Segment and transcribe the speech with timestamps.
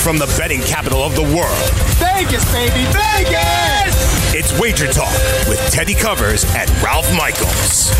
[0.00, 1.70] from the betting capital of the world.
[2.00, 4.34] Vegas, baby, Vegas!
[4.34, 5.12] It's Wager Talk
[5.46, 7.90] with Teddy Covers and Ralph Michaels.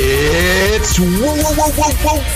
[0.00, 0.98] It's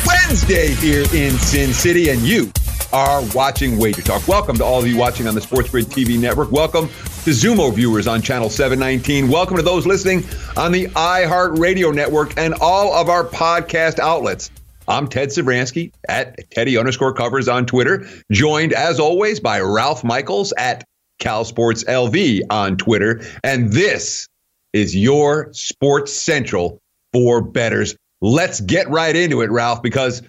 [0.06, 2.52] Wednesday here in Sin City, and you
[2.92, 4.28] are watching Wager Talk.
[4.28, 6.52] Welcome to all of you watching on the Sports Grid TV network.
[6.52, 6.88] Welcome
[7.24, 9.28] to Xumo viewers on channel 719.
[9.28, 10.24] Welcome to those listening
[10.56, 14.50] on the iHeart Radio network and all of our podcast outlets.
[14.88, 20.52] I'm Ted Sevransky at Teddy underscore covers on Twitter, joined as always by Ralph Michaels
[20.58, 20.82] at
[21.20, 23.22] Cal Sports LV on Twitter.
[23.44, 24.26] And this
[24.72, 26.80] is your Sports Central
[27.12, 27.94] for betters.
[28.20, 30.22] Let's get right into it, Ralph, because,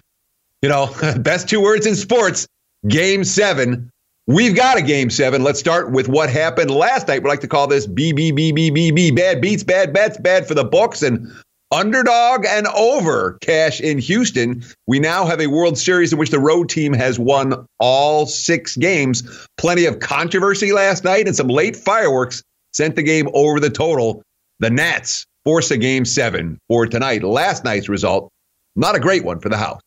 [0.62, 2.46] you know, best two words in sports
[2.86, 3.90] game seven.
[4.26, 5.42] We've got a game seven.
[5.42, 7.22] Let's start with what happened last night.
[7.22, 11.30] We like to call this BBBBBB bad beats, bad bets, bad for the books, and
[11.70, 14.64] underdog and over cash in Houston.
[14.86, 18.78] We now have a World Series in which the road team has won all six
[18.78, 19.46] games.
[19.58, 24.22] Plenty of controversy last night and some late fireworks sent the game over the total.
[24.58, 27.22] The Nats force a game seven for tonight.
[27.24, 28.30] Last night's result,
[28.74, 29.80] not a great one for the house.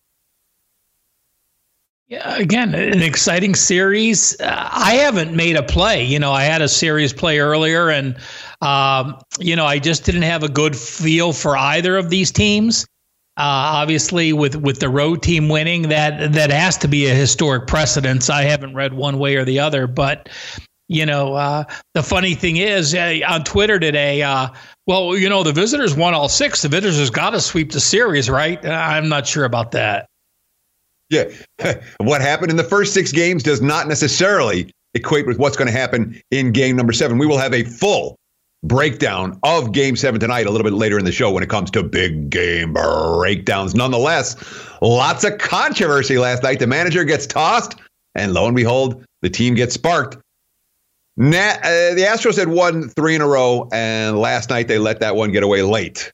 [2.09, 4.39] Yeah, again, an exciting series.
[4.39, 6.05] Uh, I haven't made a play.
[6.05, 8.15] You know, I had a series play earlier, and
[8.61, 12.85] um, you know, I just didn't have a good feel for either of these teams.
[13.35, 17.67] Uh, obviously, with with the road team winning, that that has to be a historic
[17.67, 18.29] precedence.
[18.29, 20.29] I haven't read one way or the other, but
[20.87, 24.47] you know, uh, the funny thing is uh, on Twitter today, uh,
[24.85, 26.61] well, you know, the visitors won all six.
[26.61, 28.65] The visitors got to sweep the series, right?
[28.65, 30.07] I'm not sure about that.
[31.09, 31.25] Yeah.
[31.97, 35.77] what happened in the first six games does not necessarily equate with what's going to
[35.77, 37.17] happen in game number seven.
[37.17, 38.17] We will have a full
[38.63, 41.71] breakdown of game seven tonight a little bit later in the show when it comes
[41.71, 43.75] to big game breakdowns.
[43.75, 44.35] Nonetheless,
[44.81, 46.59] lots of controversy last night.
[46.59, 47.75] The manager gets tossed,
[48.15, 50.17] and lo and behold, the team gets sparked.
[51.17, 54.99] Nat, uh, the Astros had won three in a row, and last night they let
[54.99, 56.11] that one get away late.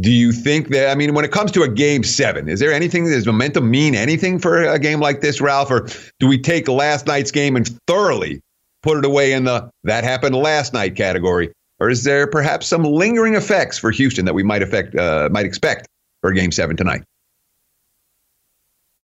[0.00, 2.72] Do you think that, I mean, when it comes to a game seven, is there
[2.72, 5.70] anything, does momentum mean anything for a game like this, Ralph?
[5.70, 5.88] Or
[6.20, 8.40] do we take last night's game and thoroughly
[8.82, 11.50] put it away in the that happened last night category?
[11.80, 15.46] Or is there perhaps some lingering effects for Houston that we might affect, uh, might
[15.46, 15.86] expect
[16.20, 17.02] for game seven tonight?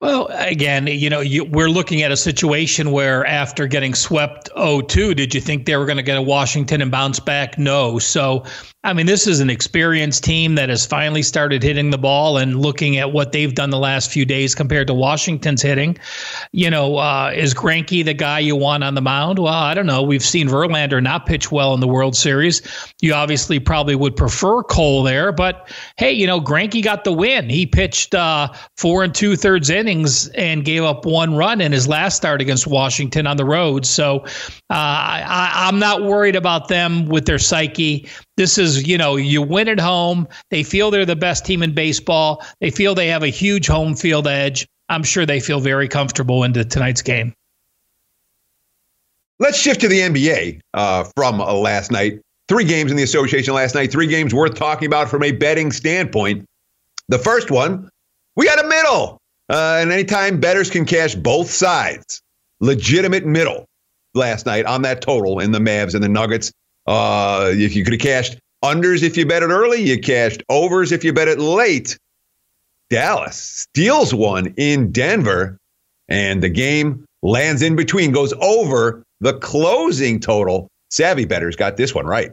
[0.02, 5.16] Well, again, you know, you, we're looking at a situation where after getting swept 0-2,
[5.16, 7.60] did you think they were going to get a Washington and bounce back?
[7.60, 8.00] No.
[8.00, 8.44] So,
[8.84, 12.60] I mean, this is an experienced team that has finally started hitting the ball and
[12.60, 16.00] looking at what they've done the last few days compared to Washington's hitting.
[16.52, 19.38] You know, uh, is Greinke the guy you want on the mound?
[19.38, 20.02] Well, I don't know.
[20.02, 22.64] We've seen Verlander not pitch well in the World Series.
[23.02, 27.52] You obviously probably would prefer Cole there, but hey, you know, Greinke got the win.
[27.52, 29.91] He pitched uh, four and two thirds innings
[30.36, 33.86] and gave up one run in his last start against Washington on the road.
[33.86, 34.28] So uh,
[34.70, 38.08] I, I'm not worried about them with their psyche.
[38.38, 40.28] This is, you know, you win at home.
[40.50, 42.44] They feel they're the best team in baseball.
[42.60, 44.68] They feel they have a huge home field edge.
[44.90, 47.34] I'm sure they feel very comfortable into tonight's game.
[49.40, 52.22] Let's shift to the NBA uh, from uh, last night.
[52.48, 55.72] Three games in the association last night, three games worth talking about from a betting
[55.72, 56.46] standpoint.
[57.08, 57.90] The first one,
[58.36, 59.21] we got a middle.
[59.52, 62.22] Uh, and anytime betters can cash both sides,
[62.62, 63.66] legitimate middle
[64.14, 66.54] last night on that total in the Mavs and the Nuggets.
[66.88, 70.94] Uh, if you could have cashed unders if you bet it early, you cashed overs
[70.94, 71.98] if you bet it late.
[72.90, 75.58] Dallas steals one in Denver,
[76.08, 80.70] and the game lands in between, goes over the closing total.
[80.92, 82.32] Savvy betters got this one right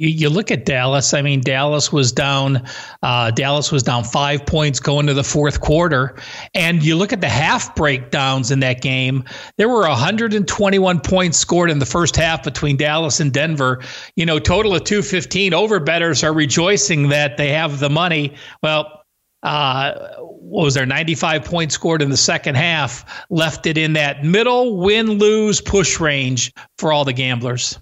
[0.00, 1.12] you, you look at Dallas.
[1.12, 2.62] I mean, Dallas was down.
[3.02, 6.16] Uh, Dallas was down five points going to the fourth quarter,
[6.54, 9.24] and you look at the half breakdowns in that game.
[9.58, 13.82] There were 121 points scored in the first half between Dallas and Denver.
[14.16, 15.52] You know, total of 215.
[15.52, 18.34] Over betters are rejoicing that they have the money.
[18.62, 19.02] Well,
[19.42, 24.24] uh, what was there 95 points scored in the second half left it in that
[24.24, 27.78] middle win lose push range for all the gamblers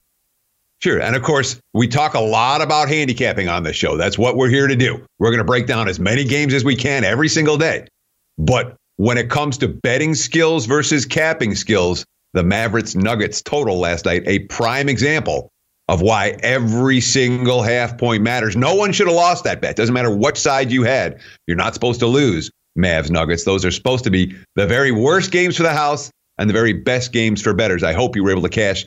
[0.81, 1.01] Sure.
[1.01, 3.97] And of course, we talk a lot about handicapping on this show.
[3.97, 5.05] That's what we're here to do.
[5.19, 7.89] We're going to break down as many games as we can every single day.
[8.39, 14.05] But when it comes to betting skills versus capping skills, the Mavericks Nuggets total last
[14.05, 15.51] night, a prime example
[15.89, 18.55] of why every single half point matters.
[18.55, 19.75] No one should have lost that bet.
[19.75, 21.21] Doesn't matter what side you had.
[21.47, 23.45] You're not supposed to lose Mavs Nuggets.
[23.45, 26.75] Those are supposed to be the very worst games for the house and the very
[26.75, 27.83] best games for betters.
[27.83, 28.87] I hope you were able to cash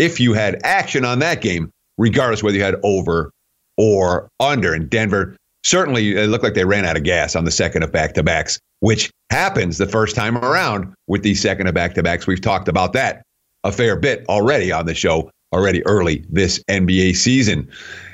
[0.00, 3.30] if you had action on that game, regardless whether you had over
[3.76, 4.72] or under.
[4.72, 7.92] And Denver certainly it looked like they ran out of gas on the second of
[7.92, 12.02] back to backs, which happens the first time around with these second of back to
[12.02, 12.26] backs.
[12.26, 13.22] We've talked about that
[13.62, 17.68] a fair bit already on the show, already early this NBA season.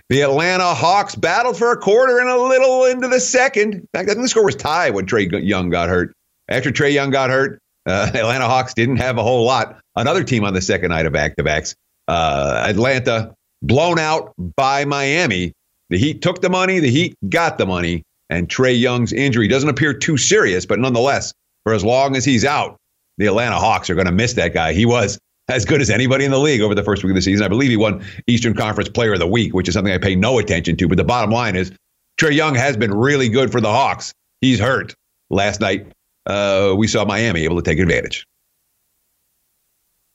[0.09, 3.75] The Atlanta Hawks battled for a quarter and a little into the second.
[3.75, 6.13] In fact, I think the score was tied when Trae Young got hurt.
[6.49, 9.79] After Trae Young got hurt, uh, Atlanta Hawks didn't have a whole lot.
[9.95, 11.75] Another team on the second night of back to backs.
[12.09, 15.53] Uh, Atlanta blown out by Miami.
[15.91, 19.69] The Heat took the money, the Heat got the money, and Trae Young's injury doesn't
[19.69, 21.33] appear too serious, but nonetheless,
[21.65, 22.77] for as long as he's out,
[23.19, 24.73] the Atlanta Hawks are going to miss that guy.
[24.73, 25.19] He was
[25.49, 27.45] as good as anybody in the league over the first week of the season.
[27.45, 30.17] I believe he won Eastern Conference Player of the Week, which is something I pay
[30.17, 30.89] no attention to.
[30.89, 31.73] But the bottom line is
[32.21, 34.13] Trae Young has been really good for the Hawks.
[34.41, 34.95] He's hurt.
[35.31, 35.93] Last night,
[36.27, 38.27] uh, we saw Miami able to take advantage.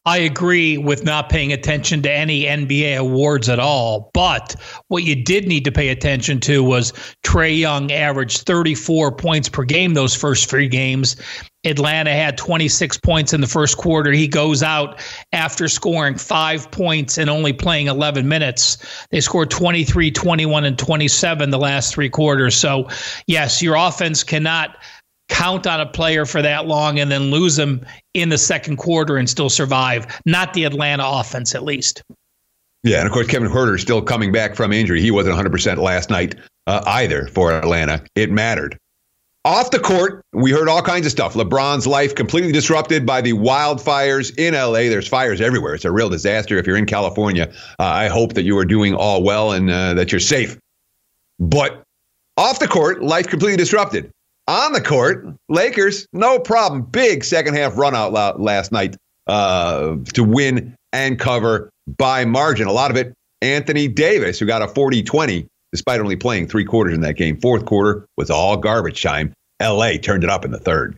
[0.03, 4.09] I agree with not paying attention to any NBA awards at all.
[4.15, 4.55] But
[4.87, 6.91] what you did need to pay attention to was
[7.23, 11.17] Trae Young averaged 34 points per game those first three games.
[11.63, 14.11] Atlanta had 26 points in the first quarter.
[14.11, 14.99] He goes out
[15.33, 18.79] after scoring five points and only playing 11 minutes.
[19.11, 22.55] They scored 23, 21, and 27 the last three quarters.
[22.55, 22.87] So,
[23.27, 24.77] yes, your offense cannot
[25.31, 27.83] count on a player for that long and then lose him
[28.13, 30.05] in the second quarter and still survive.
[30.25, 32.03] Not the Atlanta offense, at least.
[32.83, 35.01] Yeah, and of course, Kevin Huerter is still coming back from injury.
[35.01, 36.35] He wasn't 100% last night
[36.67, 38.03] uh, either for Atlanta.
[38.15, 38.77] It mattered.
[39.43, 41.33] Off the court, we heard all kinds of stuff.
[41.33, 44.89] LeBron's life completely disrupted by the wildfires in LA.
[44.89, 45.73] There's fires everywhere.
[45.73, 46.57] It's a real disaster.
[46.57, 49.95] If you're in California, uh, I hope that you are doing all well and uh,
[49.95, 50.59] that you're safe.
[51.39, 51.81] But
[52.37, 54.11] off the court, life completely disrupted.
[54.51, 56.81] On the court, Lakers, no problem.
[56.81, 58.11] Big second half run out
[58.41, 62.67] last night uh, to win and cover by margin.
[62.67, 66.65] A lot of it, Anthony Davis, who got a 40 20 despite only playing three
[66.65, 67.39] quarters in that game.
[67.39, 69.31] Fourth quarter was all garbage time.
[69.61, 70.97] LA turned it up in the third.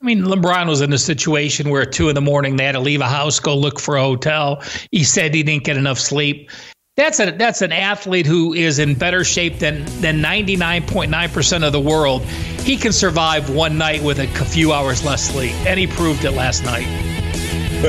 [0.00, 2.72] I mean, LeBron was in a situation where at two in the morning they had
[2.72, 4.62] to leave a house, go look for a hotel.
[4.92, 6.52] He said he didn't get enough sleep
[6.96, 11.80] that's a that's an athlete who is in better shape than than 99.9% of the
[11.80, 12.22] world.
[12.22, 16.32] He can survive one night with a few hours less sleep, and he proved it
[16.32, 16.86] last night.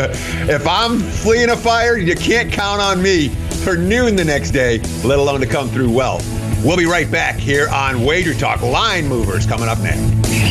[0.50, 3.28] if I'm fleeing a fire, you can't count on me
[3.64, 6.22] for noon the next day, let alone to come through well.
[6.64, 8.62] We'll be right back here on Wager Talk.
[8.62, 10.51] Line movers coming up next.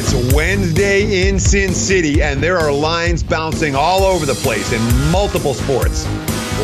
[0.00, 5.10] It's Wednesday in Sin City, and there are lines bouncing all over the place in
[5.10, 6.06] multiple sports.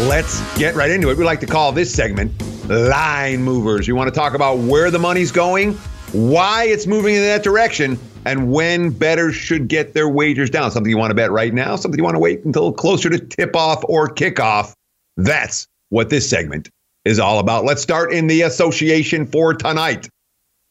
[0.06, 1.18] Let's get right into it.
[1.18, 2.30] We like to call this segment
[2.68, 3.88] Line Movers.
[3.88, 5.74] You want to talk about where the money's going,
[6.12, 10.70] why it's moving in that direction, and when bettors should get their wagers down.
[10.70, 13.18] Something you want to bet right now, something you want to wait until closer to
[13.18, 14.74] tip off or kickoff.
[15.16, 16.70] That's what this segment
[17.04, 17.64] is all about.
[17.64, 20.08] Let's start in the association for tonight.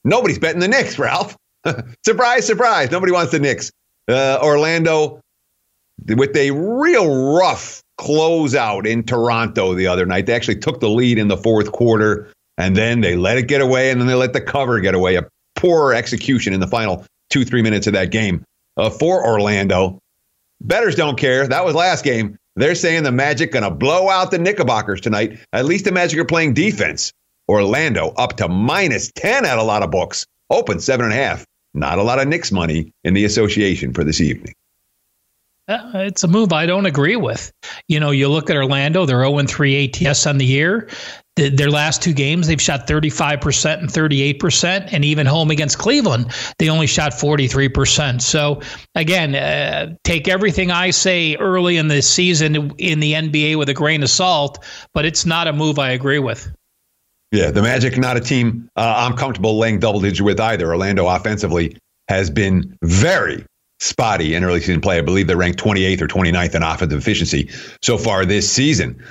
[0.05, 1.35] Nobody's betting the Knicks, Ralph.
[2.05, 2.91] surprise, surprise.
[2.91, 3.71] Nobody wants the Knicks.
[4.07, 5.21] Uh, Orlando
[6.07, 10.25] with a real rough closeout in Toronto the other night.
[10.25, 13.61] They actually took the lead in the fourth quarter and then they let it get
[13.61, 15.15] away and then they let the cover get away.
[15.15, 18.43] A poor execution in the final two, three minutes of that game
[18.77, 19.99] uh, for Orlando.
[20.61, 21.47] Betters don't care.
[21.47, 22.37] That was last game.
[22.55, 25.39] They're saying the Magic going to blow out the Knickerbockers tonight.
[25.53, 27.11] At least the Magic are playing defense.
[27.49, 30.25] Orlando up to minus 10 at a lot of books.
[30.49, 31.45] Open seven and a half.
[31.73, 34.53] Not a lot of Knicks money in the association for this evening.
[35.67, 37.51] Uh, it's a move I don't agree with.
[37.87, 40.89] You know, you look at Orlando, they're 0 3 ATS on the year.
[41.35, 44.89] The, their last two games, they've shot 35% and 38%.
[44.91, 48.21] And even home against Cleveland, they only shot 43%.
[48.21, 48.61] So,
[48.93, 53.73] again, uh, take everything I say early in the season in the NBA with a
[53.73, 54.63] grain of salt,
[54.93, 56.51] but it's not a move I agree with.
[57.33, 60.67] Yeah, the Magic, not a team uh, I'm comfortable laying double digits with either.
[60.67, 61.75] Orlando offensively
[62.07, 63.43] has been very
[63.79, 64.99] spotty in early season play.
[64.99, 67.49] I believe they're ranked 28th or 29th in offensive efficiency
[67.81, 69.03] so far this season.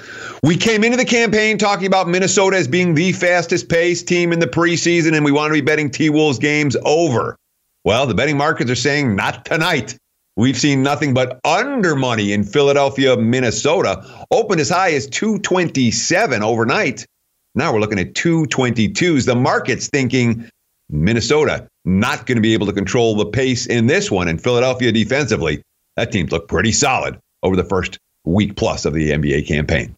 [0.45, 4.39] We came into the campaign talking about Minnesota as being the fastest paced team in
[4.39, 7.37] the preseason, and we want to be betting T Wolves games over.
[7.85, 9.99] Well, the betting markets are saying not tonight.
[10.37, 14.27] We've seen nothing but under money in Philadelphia, Minnesota.
[14.31, 17.05] Opened as high as 227 overnight.
[17.55, 19.27] Now we're looking at 222s.
[19.27, 20.51] The market's thinking
[20.89, 24.29] Minnesota not going to be able to control the pace in this one.
[24.29, 25.63] And Philadelphia defensively,
[25.97, 29.97] that team's looked pretty solid over the first week plus of the NBA campaign.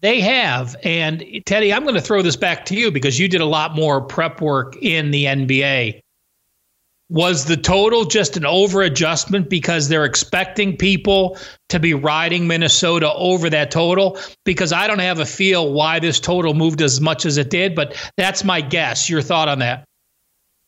[0.00, 0.76] They have.
[0.82, 3.74] And Teddy, I'm going to throw this back to you because you did a lot
[3.74, 6.01] more prep work in the NBA.
[7.12, 11.36] Was the total just an over adjustment because they're expecting people
[11.68, 14.18] to be riding Minnesota over that total?
[14.46, 17.74] Because I don't have a feel why this total moved as much as it did,
[17.74, 19.10] but that's my guess.
[19.10, 19.84] Your thought on that?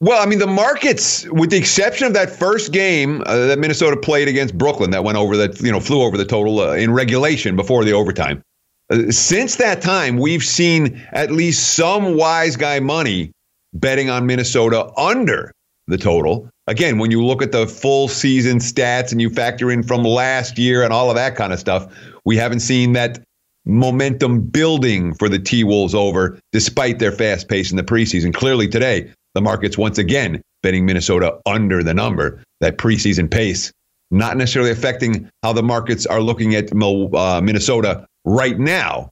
[0.01, 3.97] Well, I mean, the markets, with the exception of that first game uh, that Minnesota
[3.97, 6.93] played against Brooklyn, that went over that, you know, flew over the total uh, in
[6.93, 8.43] regulation before the overtime.
[8.91, 13.33] Uh, since that time, we've seen at least some wise guy money
[13.73, 15.55] betting on Minnesota under
[15.87, 16.49] the total.
[16.67, 20.59] Again, when you look at the full season stats and you factor in from last
[20.59, 21.93] year and all of that kind of stuff,
[22.25, 23.23] we haven't seen that
[23.67, 28.33] momentum building for the T Wolves over, despite their fast pace in the preseason.
[28.33, 33.71] Clearly, today, the market's once again betting Minnesota under the number, that preseason pace,
[34.11, 39.11] not necessarily affecting how the markets are looking at uh, Minnesota right now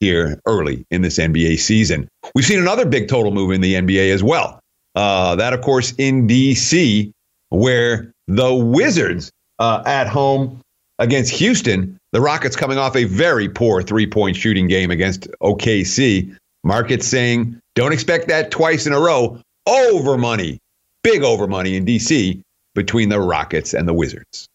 [0.00, 2.08] here early in this NBA season.
[2.34, 4.60] We've seen another big total move in the NBA as well.
[4.96, 7.12] Uh, that, of course, in DC,
[7.50, 10.60] where the Wizards uh, at home
[10.98, 16.34] against Houston, the Rockets coming off a very poor three point shooting game against OKC.
[16.64, 19.38] Markets saying, don't expect that twice in a row.
[19.66, 20.58] Over money,
[21.02, 22.40] big over money in DC
[22.74, 24.48] between the Rockets and the Wizards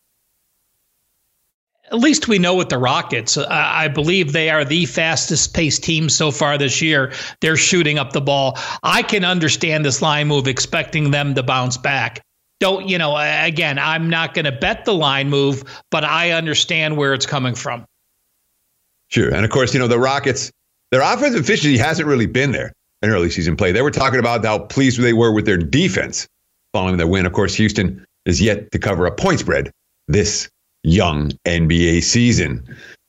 [1.91, 3.38] at least we know with the Rockets.
[3.38, 7.12] Uh, I believe they are the fastest paced team so far this year.
[7.41, 8.57] They're shooting up the ball.
[8.83, 12.21] I can understand this line move, expecting them to bounce back.
[12.60, 16.95] Don't, you know, again, I'm not going to bet the line move, but I understand
[16.95, 17.86] where it's coming from.
[19.10, 19.33] Sure.
[19.33, 20.51] And of course, you know, the Rockets,
[20.91, 22.71] their offensive efficiency hasn't really been there
[23.01, 23.71] in early season play.
[23.71, 26.27] They were talking about how pleased they were with their defense
[26.71, 27.25] following their win.
[27.25, 29.71] Of course, Houston is yet to cover a point spread
[30.07, 30.48] this
[30.83, 32.63] young NBA season.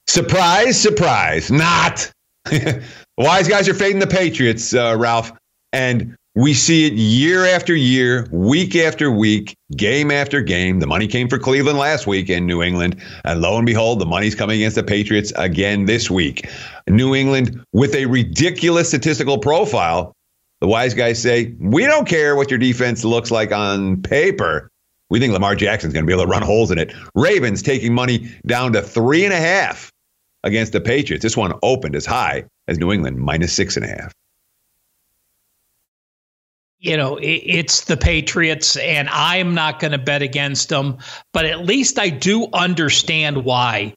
[0.06, 2.10] Surprise, surprise, not.
[3.18, 5.32] Wise guys are fading the Patriots, uh, Ralph.
[5.72, 10.80] And We see it year after year, week after week, game after game.
[10.80, 12.96] The money came for Cleveland last week in New England.
[13.26, 16.48] And lo and behold, the money's coming against the Patriots again this week.
[16.88, 20.14] New England with a ridiculous statistical profile.
[20.60, 24.70] The wise guys say, we don't care what your defense looks like on paper.
[25.12, 26.94] We think Lamar Jackson's going to be able to run holes in it.
[27.14, 29.92] Ravens taking money down to three and a half
[30.42, 31.22] against the Patriots.
[31.22, 34.14] This one opened as high as New England, minus six and a half
[36.82, 40.98] you know, it's the Patriots, and I'm not going to bet against them,
[41.32, 43.94] but at least I do understand why.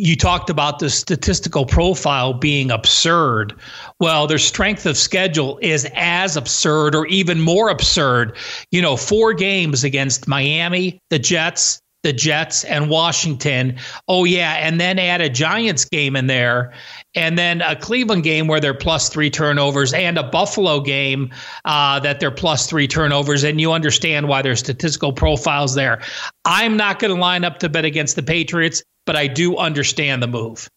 [0.00, 3.52] You talked about the statistical profile being absurd.
[3.98, 8.36] Well, their strength of schedule is as absurd or even more absurd.
[8.70, 13.76] You know, four games against Miami, the Jets, the Jets and Washington.
[14.06, 16.72] Oh yeah, and then add a Giants game in there,
[17.16, 21.30] and then a Cleveland game where they're plus three turnovers, and a Buffalo game
[21.64, 26.00] uh, that they're plus three turnovers, and you understand why their statistical profiles there.
[26.44, 30.22] I'm not going to line up to bet against the Patriots, but I do understand
[30.22, 30.68] the move.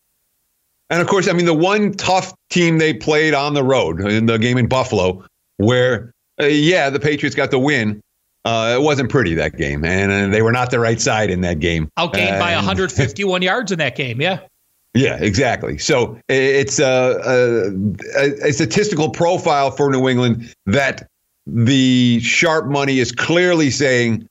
[0.90, 4.26] And of course, I mean the one tough team they played on the road in
[4.26, 5.24] the game in Buffalo,
[5.58, 8.02] where uh, yeah, the Patriots got the win
[8.44, 11.42] uh, it wasn't pretty that game, and uh, they were not the right side in
[11.42, 11.90] that game.
[12.00, 14.20] Outgained uh, by 151 yards in that game.
[14.20, 14.40] Yeah.
[14.94, 15.78] Yeah, exactly.
[15.78, 17.72] So it's a,
[18.18, 21.08] a, a, statistical profile for New England that
[21.48, 24.28] the sharp money is clearly saying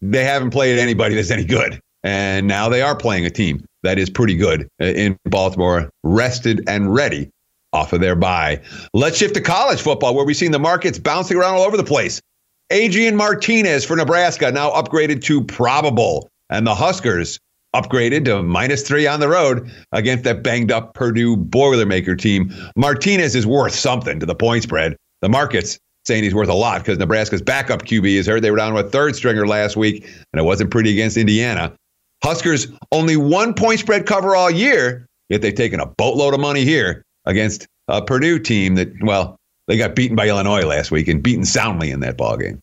[0.00, 1.80] they haven't played anybody that's any good.
[2.08, 6.94] And now they are playing a team that is pretty good in Baltimore, rested and
[6.94, 7.28] ready
[7.74, 8.62] off of their bye.
[8.94, 11.84] Let's shift to college football, where we've seen the markets bouncing around all over the
[11.84, 12.22] place.
[12.70, 16.30] Adrian Martinez for Nebraska now upgraded to probable.
[16.48, 17.38] And the Huskers
[17.76, 22.50] upgraded to minus three on the road against that banged up Purdue Boilermaker team.
[22.74, 24.96] Martinez is worth something to the point spread.
[25.20, 28.40] The market's saying he's worth a lot because Nebraska's backup QB is hurt.
[28.40, 31.74] They were down to a third stringer last week, and it wasn't pretty against Indiana.
[32.22, 36.64] Huskers only one point spread cover all year, yet they've taken a boatload of money
[36.64, 41.22] here against a Purdue team that, well, they got beaten by Illinois last week and
[41.22, 42.60] beaten soundly in that ball game.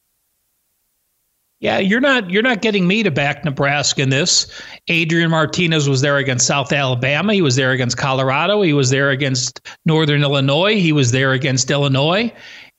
[1.61, 4.51] Yeah, you're not you're not getting me to back Nebraska in this.
[4.87, 7.33] Adrian Martinez was there against South Alabama.
[7.33, 8.61] He was there against Colorado.
[8.61, 10.75] He was there against Northern Illinois.
[10.75, 12.31] He was there against Illinois.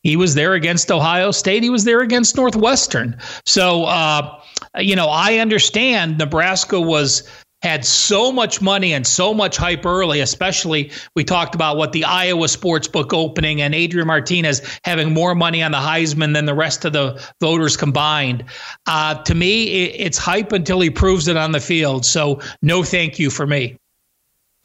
[0.03, 1.63] He was there against Ohio State.
[1.63, 3.17] He was there against Northwestern.
[3.45, 4.41] So, uh,
[4.79, 7.29] you know, I understand Nebraska was
[7.63, 12.05] had so much money and so much hype early, especially we talked about what the
[12.05, 16.55] Iowa sports book opening and Adrian Martinez having more money on the Heisman than the
[16.55, 18.45] rest of the voters combined.
[18.87, 22.05] Uh, to me, it, it's hype until he proves it on the field.
[22.05, 23.77] So no thank you for me.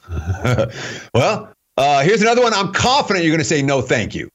[1.13, 2.54] well, uh, here's another one.
[2.54, 4.30] I'm confident you're going to say no thank you.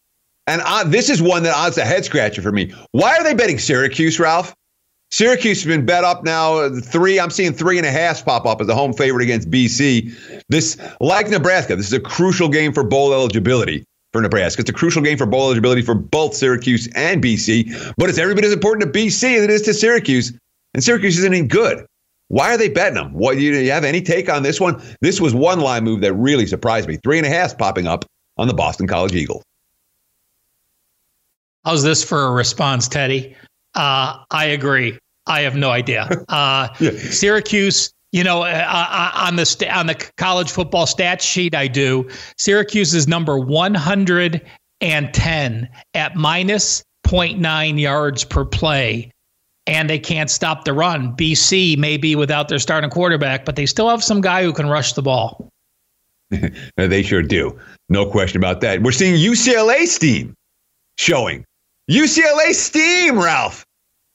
[0.47, 2.73] And I, this is one that odds a head scratcher for me.
[2.93, 4.55] Why are they betting Syracuse, Ralph?
[5.11, 7.21] Syracuse has been bet up now three.
[7.21, 10.43] I'm seeing three and a half pop up as a home favorite against BC.
[10.49, 14.61] This, like Nebraska, this is a crucial game for bowl eligibility for Nebraska.
[14.63, 18.35] It's a crucial game for bowl eligibility for both Syracuse and BC, but it's every
[18.35, 20.33] bit as important to BC as it is to Syracuse.
[20.75, 21.87] And Syracuse isn't any good.
[22.29, 23.13] Why are they betting them?
[23.13, 24.83] What you, you have any take on this one?
[25.01, 26.97] This was one line move that really surprised me.
[26.97, 28.05] Three and a half popping up
[28.37, 29.45] on the Boston College Eagles.
[31.65, 33.37] How's this for a response, Teddy?
[33.77, 34.99] Uh, I agree.
[35.27, 36.09] I have no idea.
[36.29, 36.91] Uh, yeah.
[36.91, 41.69] Syracuse, you know, uh, uh, on the st- on the college football stats sheet, I
[41.69, 42.09] do.
[42.37, 49.11] Syracuse is number 110 at minus 0.9 yards per play,
[49.67, 51.15] and they can't stop the run.
[51.17, 54.69] BC may be without their starting quarterback, but they still have some guy who can
[54.69, 55.49] rush the ball.
[56.77, 57.57] they sure do.
[57.89, 58.83] No question about that.
[58.83, 60.35] We're seeing UCLA steam
[60.99, 61.45] showing.
[61.91, 63.65] UCLA steam, Ralph.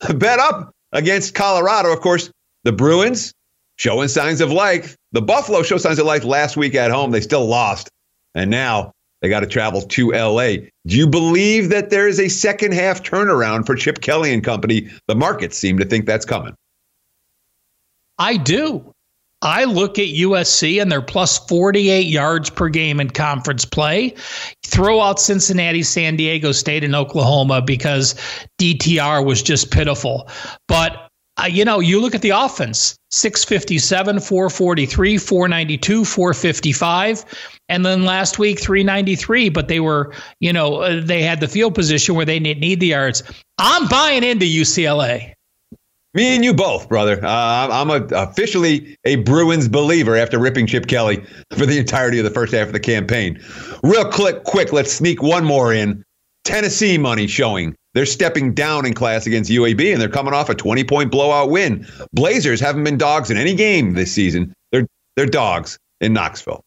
[0.16, 1.92] Bet up against Colorado.
[1.94, 2.32] Of course,
[2.64, 3.34] the Bruins
[3.78, 4.96] showing signs of life.
[5.12, 7.12] The Buffalo show signs of life last week at home.
[7.12, 7.90] They still lost.
[8.36, 10.48] And now they got to travel to LA.
[10.86, 14.90] Do you believe that there is a second half turnaround for Chip Kelly and company?
[15.08, 16.56] The markets seem to think that's coming.
[18.18, 18.94] I do.
[19.41, 24.13] I look at USC and they're plus 48 yards per game in conference play.
[24.65, 28.13] Throw out Cincinnati, San Diego State, and Oklahoma because
[28.60, 30.30] DTR was just pitiful.
[30.67, 31.08] But
[31.41, 37.25] uh, you know, you look at the offense 657, 443, 492, 455.
[37.69, 39.49] And then last week, 393.
[39.49, 42.80] But they were, you know, uh, they had the field position where they didn't need
[42.80, 43.23] the yards.
[43.58, 45.34] I'm buying into UCLA.
[46.13, 47.24] Me and you both, brother.
[47.24, 51.24] Uh, I'm a, officially a Bruins believer after ripping Chip Kelly
[51.58, 53.41] for the entirety of the first half of the campaign.
[53.82, 56.04] Real quick, quick, let's sneak one more in.
[56.43, 60.56] Tennessee money showing they're stepping down in class against UAB and they're coming off a
[60.56, 61.88] 20 point blowout win.
[62.12, 64.54] Blazers haven't been dogs in any game this season.
[64.71, 66.62] They're they're dogs in Knoxville.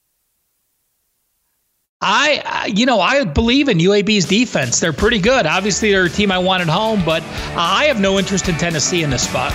[2.06, 4.78] I, you know, I believe in UAB's defense.
[4.78, 5.46] They're pretty good.
[5.46, 7.22] Obviously, they're a team I want at home, but
[7.56, 9.52] I have no interest in Tennessee in this spot.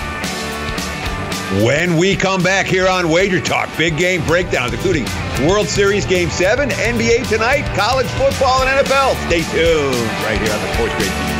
[1.64, 5.04] When we come back here on Wager Talk, big game breakdowns, including
[5.46, 9.14] World Series Game 7, NBA tonight, college football, and NFL.
[9.26, 11.39] Stay tuned right here on the Sports Grid TV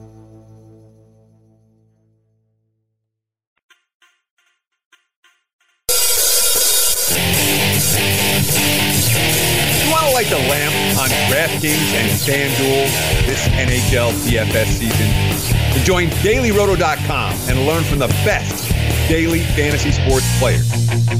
[10.21, 15.83] Light the lamp on DraftKings and FanDuel this NHL DFS season?
[15.83, 18.71] Join DailyRoto.com and learn from the best
[19.07, 20.69] daily fantasy sports players.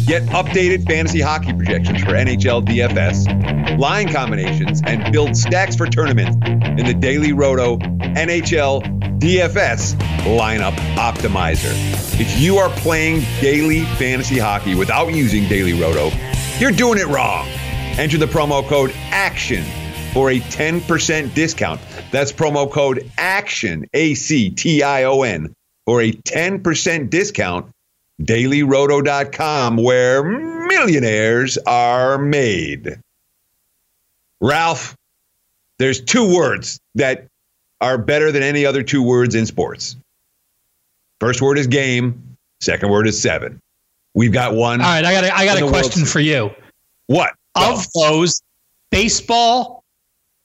[0.05, 6.37] Get updated fantasy hockey projections for NHL DFS, line combinations, and build stacks for tournaments
[6.45, 8.83] in the Daily Roto NHL
[9.19, 9.95] DFS
[10.37, 11.71] lineup optimizer.
[12.19, 16.11] If you are playing daily fantasy hockey without using Daily Roto,
[16.59, 17.47] you're doing it wrong.
[17.99, 19.63] Enter the promo code ACTION
[20.13, 21.82] for a 10% discount.
[22.12, 25.54] That's promo code ACTION, A C T I O N,
[25.86, 27.71] for a 10% discount.
[28.21, 32.99] DailyRoto.com, where millionaires are made.
[34.39, 34.95] Ralph,
[35.80, 37.27] there's two words that
[37.80, 39.95] are better than any other two words in sports.
[41.19, 43.60] First word is game, second word is seven.
[44.13, 44.82] We've got one.
[44.82, 46.51] All right, I got a, I got a question for you.
[47.08, 47.34] What?
[47.62, 48.41] Of those,
[48.89, 49.84] baseball,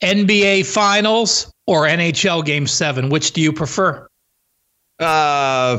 [0.02, 4.06] NBA Finals, or NHL Game Seven, which do you prefer?
[4.98, 5.78] Uh,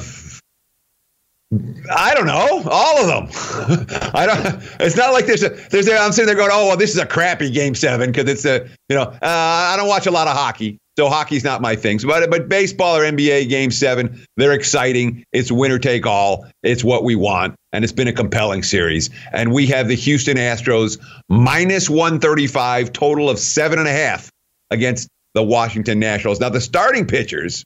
[1.95, 2.63] I don't know.
[2.69, 3.87] All of them.
[4.13, 4.63] I don't.
[4.81, 5.87] It's not like there's a there's.
[5.87, 8.45] A, I'm sitting there going, oh well, this is a crappy game seven because it's
[8.45, 11.75] a you know uh, I don't watch a lot of hockey, So hockey's not my
[11.75, 11.99] thing.
[12.03, 15.23] But but baseball or NBA game seven, they're exciting.
[15.31, 16.47] It's winner take all.
[16.63, 17.55] It's what we want.
[17.71, 19.11] And it's been a compelling series.
[19.31, 20.97] And we have the Houston Astros
[21.29, 24.31] minus 135, total of seven and a half
[24.71, 26.39] against the Washington Nationals.
[26.39, 27.63] Now the starting pitchers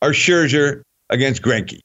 [0.00, 1.80] are Scherzer against Greinke.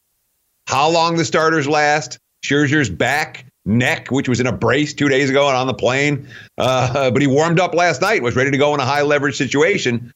[0.67, 2.19] How long the starters last?
[2.43, 6.27] Scherzer's back neck, which was in a brace two days ago and on the plane.
[6.57, 9.37] Uh, but he warmed up last night, was ready to go in a high leverage
[9.37, 10.11] situation.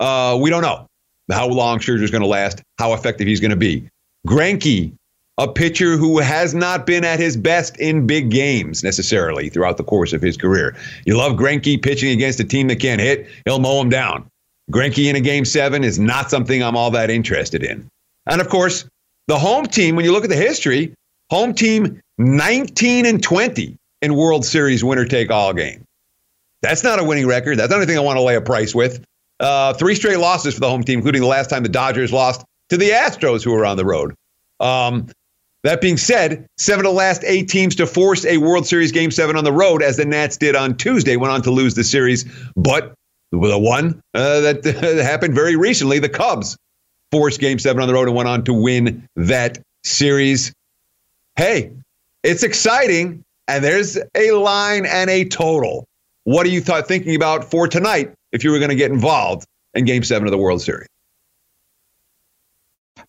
[0.00, 0.86] Uh, we don't know
[1.30, 3.88] how long Scherzer's going to last, how effective he's going to be.
[4.26, 4.92] Greinke,
[5.38, 9.84] a pitcher who has not been at his best in big games necessarily throughout the
[9.84, 10.76] course of his career.
[11.06, 14.28] You love Greinke pitching against a team that can't hit, he'll mow him down.
[14.70, 17.88] Greinke in a game seven is not something I'm all that interested in.
[18.26, 18.84] And of course,
[19.26, 20.94] the home team, when you look at the history,
[21.32, 25.82] home team 19 and 20 in World Series winner take all game.
[26.60, 27.58] That's not a winning record.
[27.58, 29.02] That's not anything I want to lay a price with.
[29.40, 32.44] Uh, three straight losses for the home team, including the last time the Dodgers lost
[32.68, 34.14] to the Astros, who were on the road.
[34.60, 35.06] Um,
[35.64, 39.10] that being said, seven of the last eight teams to force a World Series Game
[39.10, 41.84] Seven on the road, as the Nats did on Tuesday, went on to lose the
[41.84, 42.26] series.
[42.56, 42.92] But
[43.30, 44.64] the one uh, that
[45.02, 46.58] happened very recently, the Cubs
[47.10, 50.52] forced Game Seven on the road and went on to win that series.
[51.36, 51.70] Hey,
[52.22, 55.86] it's exciting, and there's a line and a total.
[56.24, 59.46] What are you th- thinking about for tonight if you were going to get involved
[59.72, 60.88] in Game Seven of the World Series?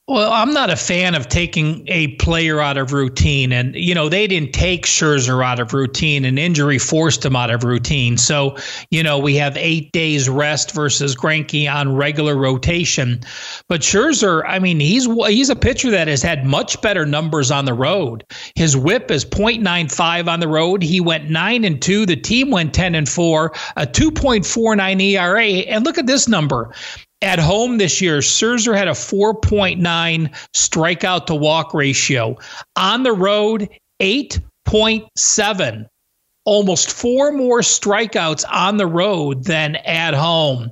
[0.10, 3.54] Well, I'm not a fan of taking a player out of routine.
[3.54, 7.50] And, you know, they didn't take Scherzer out of routine and injury forced him out
[7.50, 8.18] of routine.
[8.18, 8.58] So,
[8.92, 13.22] you know, we have eight days rest versus Greinke on regular rotation.
[13.70, 17.64] But Scherzer, I mean, he's he's a pitcher that has had much better numbers on
[17.64, 18.26] the road.
[18.56, 20.84] His whip is 0.95 on the road.
[20.84, 22.06] He went 9 and 2.
[22.06, 25.46] The team went 10 and 4, a 2.49 ERA.
[25.46, 26.74] And look at this number.
[27.24, 29.80] At home this year, Scherzer had a 4.9
[30.54, 32.38] strikeout to walk ratio.
[32.76, 33.70] On the road,
[34.02, 35.88] 8.7.
[36.46, 40.70] Almost four more strikeouts on the road than at home.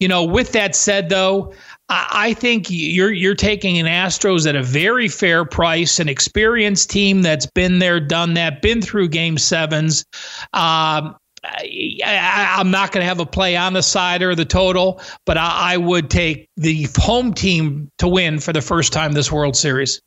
[0.00, 1.52] You know, with that said, though,
[1.90, 7.20] I think you're you're taking an Astros at a very fair price, an experienced team
[7.20, 10.06] that's been there, done that, been through Game Sevens.
[10.54, 15.00] Um, I, am not going to have a play on the side or the total,
[15.26, 19.32] but I, I, would take the home team to win for the first time this
[19.32, 20.00] World Series.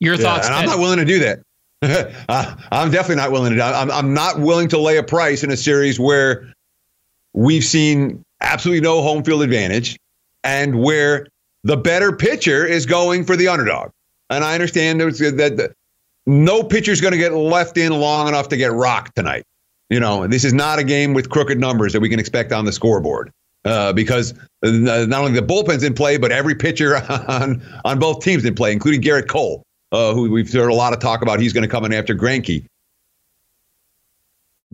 [0.00, 0.48] Your yeah, thoughts?
[0.48, 1.40] I'm not willing to do that.
[2.28, 3.56] uh, I'm definitely not willing to.
[3.56, 6.52] Do I'm, I'm not willing to lay a price in a series where
[7.32, 9.98] we've seen absolutely no home field advantage
[10.42, 11.26] and where
[11.62, 13.90] the better pitcher is going for the underdog.
[14.30, 15.74] And I understand that
[16.26, 19.44] no pitcher is going to get left in long enough to get rocked tonight.
[19.90, 22.64] You know, this is not a game with crooked numbers that we can expect on
[22.64, 23.30] the scoreboard.
[23.64, 28.44] Uh, because not only the bullpen's in play, but every pitcher on on both teams
[28.44, 31.40] in play, including Gerrit Cole, uh, who we've heard a lot of talk about.
[31.40, 32.66] He's going to come in after Greinke.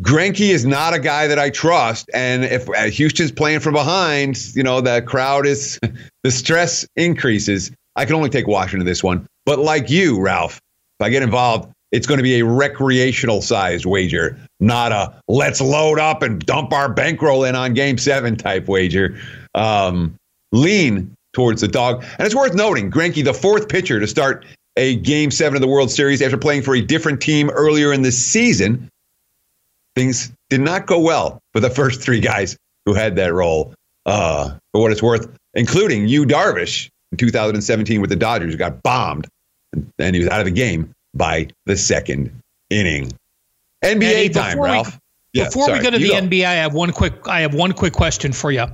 [0.01, 4.45] Greinke is not a guy that I trust, and if uh, Houston's playing from behind,
[4.57, 5.79] you know the crowd is
[6.25, 7.71] the stress increases.
[7.95, 11.73] I can only take Washington this one, but like you, Ralph, if I get involved,
[11.93, 16.73] it's going to be a recreational sized wager, not a let's load up and dump
[16.73, 19.19] our bankroll in on game seven type wager.
[19.55, 20.15] Um,
[20.53, 22.05] lean towards the dog.
[22.19, 24.45] And it's worth noting, Greinke, the fourth pitcher to start
[24.77, 28.03] a game seven of the World Series after playing for a different team earlier in
[28.03, 28.89] the season.
[29.95, 33.75] Things did not go well for the first three guys who had that role.
[34.07, 38.83] Uh, for what it's worth, including Yu Darvish in 2017 with the Dodgers, who got
[38.83, 39.29] bombed
[39.99, 43.13] and he was out of the game by the second inning.
[43.85, 44.95] NBA Eddie, time, Ralph.
[44.95, 45.01] We,
[45.33, 46.15] yeah, before sorry, we go to the go.
[46.15, 48.67] NBA, I have one quick I have one quick question for you.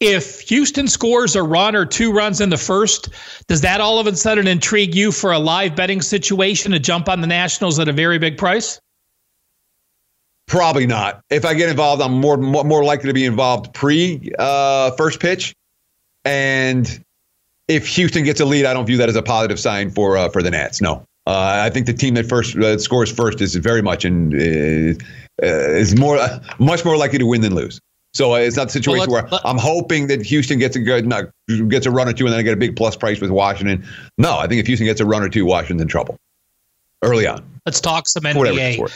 [0.00, 3.08] If Houston scores a run or two runs in the first,
[3.48, 7.08] does that all of a sudden intrigue you for a live betting situation to jump
[7.08, 8.80] on the Nationals at a very big price?
[10.46, 11.22] Probably not.
[11.30, 15.54] If I get involved, I'm more more likely to be involved pre uh, first pitch,
[16.26, 17.02] and
[17.66, 20.28] if Houston gets a lead, I don't view that as a positive sign for uh,
[20.28, 20.82] for the Nats.
[20.82, 21.06] No.
[21.26, 25.46] Uh, I think the team that first uh, scores first is very much in uh,
[25.46, 26.18] is more
[26.58, 27.80] much more likely to win than lose.
[28.12, 31.06] So uh, it's not a situation well, where I'm hoping that Houston gets a good
[31.06, 31.24] not,
[31.68, 33.84] gets a run or two and then I get a big plus price with Washington.
[34.18, 36.16] No, I think if Houston gets a run or two, Washington's in trouble
[37.02, 37.44] early on.
[37.66, 38.88] Let's talk some NBA.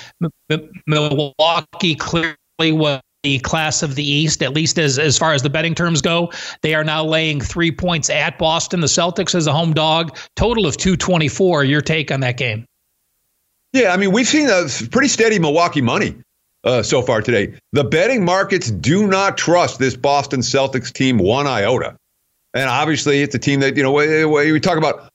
[0.87, 5.51] Milwaukee clearly was the class of the East, at least as, as far as the
[5.51, 6.31] betting terms go.
[6.63, 8.81] They are now laying three points at Boston.
[8.81, 11.65] The Celtics as a home dog, total of 224.
[11.65, 12.65] Your take on that game?
[13.73, 16.17] Yeah, I mean, we've seen a pretty steady Milwaukee money
[16.65, 17.55] uh, so far today.
[17.73, 21.97] The betting markets do not trust this Boston Celtics team one iota.
[22.55, 25.11] And obviously, it's a team that, you know, we talk about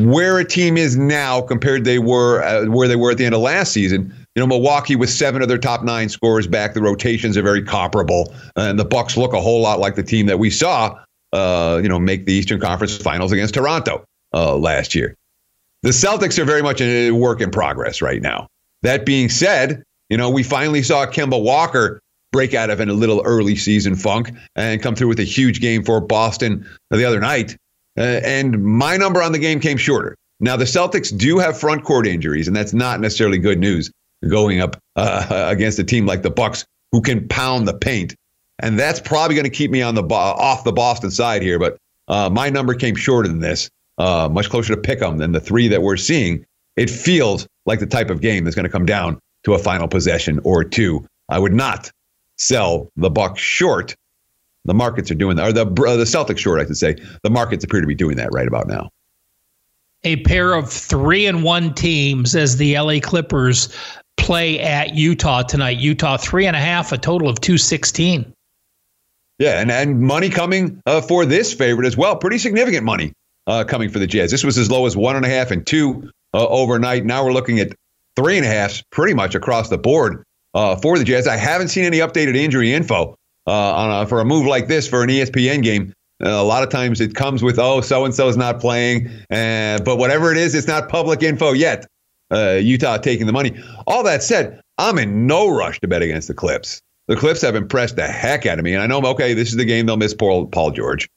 [0.00, 3.34] where a team is now compared they were uh, where they were at the end
[3.34, 4.14] of last season.
[4.34, 6.72] You know, Milwaukee with seven of their top nine scorers back.
[6.72, 10.26] The rotations are very comparable, and the Bucks look a whole lot like the team
[10.26, 10.98] that we saw,
[11.32, 15.14] uh, you know, make the Eastern Conference Finals against Toronto uh, last year.
[15.82, 18.46] The Celtics are very much a work in progress right now.
[18.82, 22.00] That being said, you know, we finally saw Kemba Walker
[22.32, 25.84] break out of a little early season funk and come through with a huge game
[25.84, 27.56] for Boston the other night.
[27.98, 30.16] Uh, and my number on the game came shorter.
[30.40, 33.90] Now, the Celtics do have front court injuries, and that's not necessarily good news
[34.28, 38.14] going up uh, against a team like the Bucks who can pound the paint.
[38.58, 41.58] And that's probably going to keep me on the off the Boston side here.
[41.58, 41.76] But
[42.08, 45.40] uh, my number came shorter than this, uh, much closer to pick 'em than the
[45.40, 46.44] three that we're seeing.
[46.76, 49.88] It feels like the type of game that's going to come down to a final
[49.88, 51.06] possession or two.
[51.28, 51.90] I would not
[52.36, 53.96] sell the Bucks short
[54.64, 56.96] the markets are doing that, or the uh, the Celtics short, I should say.
[57.22, 58.90] The markets appear to be doing that right about now.
[60.04, 63.74] A pair of three and one teams as the LA Clippers
[64.22, 65.78] play at Utah tonight.
[65.78, 68.32] Utah three and a half, a total of two sixteen.
[69.38, 72.16] Yeah, and and money coming uh, for this favorite as well.
[72.16, 73.12] Pretty significant money
[73.46, 74.30] uh, coming for the Jazz.
[74.30, 77.04] This was as low as one and a half and two uh, overnight.
[77.04, 77.72] Now we're looking at
[78.14, 80.22] three and a half, pretty much across the board
[80.54, 81.26] uh, for the Jazz.
[81.26, 84.86] I haven't seen any updated injury info uh, on a, for a move like this
[84.86, 85.92] for an ESPN game.
[86.24, 89.10] Uh, a lot of times it comes with, oh, so and so is not playing.
[89.28, 91.86] But whatever it is, it's not public info yet.
[92.32, 93.52] Uh, Utah taking the money.
[93.86, 96.80] All that said, I'm in no rush to bet against the Clips.
[97.08, 98.72] The Clips have impressed the heck out of me.
[98.72, 101.08] And I know, okay, this is the game they'll miss Paul, Paul George.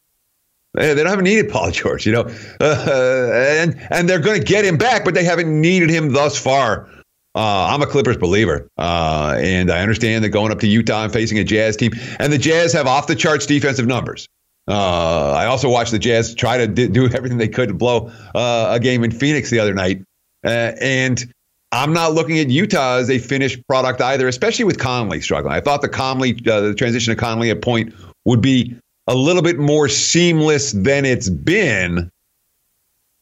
[0.74, 4.66] They don't have needed Paul George, you know, uh, and and they're going to get
[4.66, 6.90] him back, but they haven't needed him thus far
[7.36, 11.12] uh, I'm a Clippers believer, uh, and I understand that going up to Utah and
[11.12, 14.30] facing a Jazz team, and the Jazz have off the charts defensive numbers.
[14.70, 18.68] Uh, I also watched the Jazz try to do everything they could to blow uh,
[18.72, 20.02] a game in Phoenix the other night,
[20.46, 21.26] uh, and
[21.72, 25.54] I'm not looking at Utah as a finished product either, especially with Conley struggling.
[25.54, 28.78] I thought the Conley, uh, the transition to Conley at point would be
[29.08, 32.10] a little bit more seamless than it's been.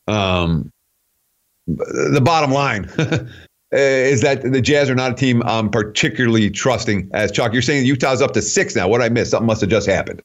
[0.08, 0.70] Um,
[1.66, 2.90] the bottom line
[3.74, 7.54] Uh, is that the Jazz are not a team I'm particularly trusting as Chuck.
[7.54, 8.88] You're saying Utah's up to six now.
[8.88, 9.32] What I missed?
[9.32, 10.22] Something must have just happened.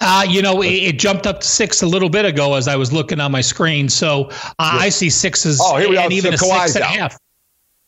[0.00, 2.76] Uh, you know, it, it, jumped up to six a little bit ago as I
[2.76, 3.88] was looking on my screen.
[3.88, 6.16] So uh, I see sixes oh, here we and go.
[6.16, 7.16] even so a six and a half.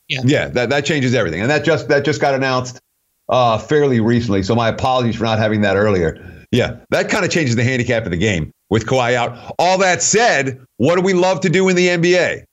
[0.08, 2.80] Yeah, yeah, that, that changes everything, and that just that just got announced
[3.28, 4.42] uh, fairly recently.
[4.44, 6.44] So my apologies for not having that earlier.
[6.52, 9.54] Yeah, that kind of changes the handicap of the game with Kawhi out.
[9.58, 12.44] All that said, what do we love to do in the NBA?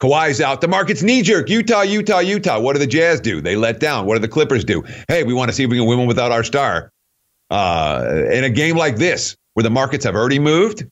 [0.00, 0.60] Kawhi's out.
[0.60, 1.48] The market's knee jerk.
[1.48, 2.60] Utah, Utah, Utah.
[2.60, 3.40] What do the Jazz do?
[3.40, 4.04] They let down.
[4.06, 4.84] What do the Clippers do?
[5.08, 6.92] Hey, we want to see if we can win one without our star.
[7.50, 10.84] Uh, in a game like this, where the markets have already moved,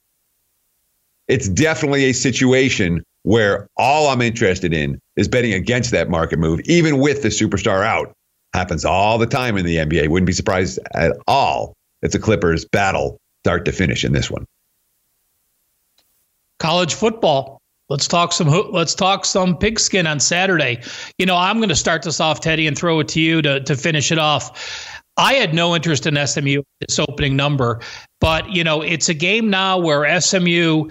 [1.29, 6.61] it's definitely a situation where all I'm interested in is betting against that market move,
[6.65, 8.13] even with the superstar out.
[8.55, 10.09] Happens all the time in the NBA.
[10.09, 14.47] Wouldn't be surprised at all if the Clippers battle start to finish in this one.
[16.59, 17.61] College football.
[17.89, 18.49] Let's talk some.
[18.73, 20.81] Let's talk some pigskin on Saturday.
[21.19, 23.61] You know, I'm going to start this off, Teddy, and throw it to you to
[23.61, 25.02] to finish it off.
[25.17, 27.81] I had no interest in SMU this opening number,
[28.21, 30.89] but you know, it's a game now where SMU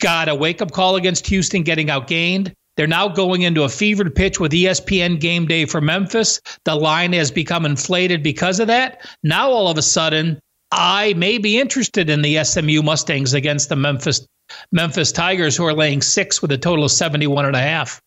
[0.00, 2.52] got a wake up call against Houston, getting outgained.
[2.76, 6.40] They're now going into a fevered pitch with ESPN game day for Memphis.
[6.64, 9.06] The line has become inflated because of that.
[9.22, 13.76] Now all of a sudden, I may be interested in the SMU Mustangs against the
[13.76, 14.26] Memphis
[14.70, 18.00] Memphis Tigers, who are laying six with a total of 71 and a half.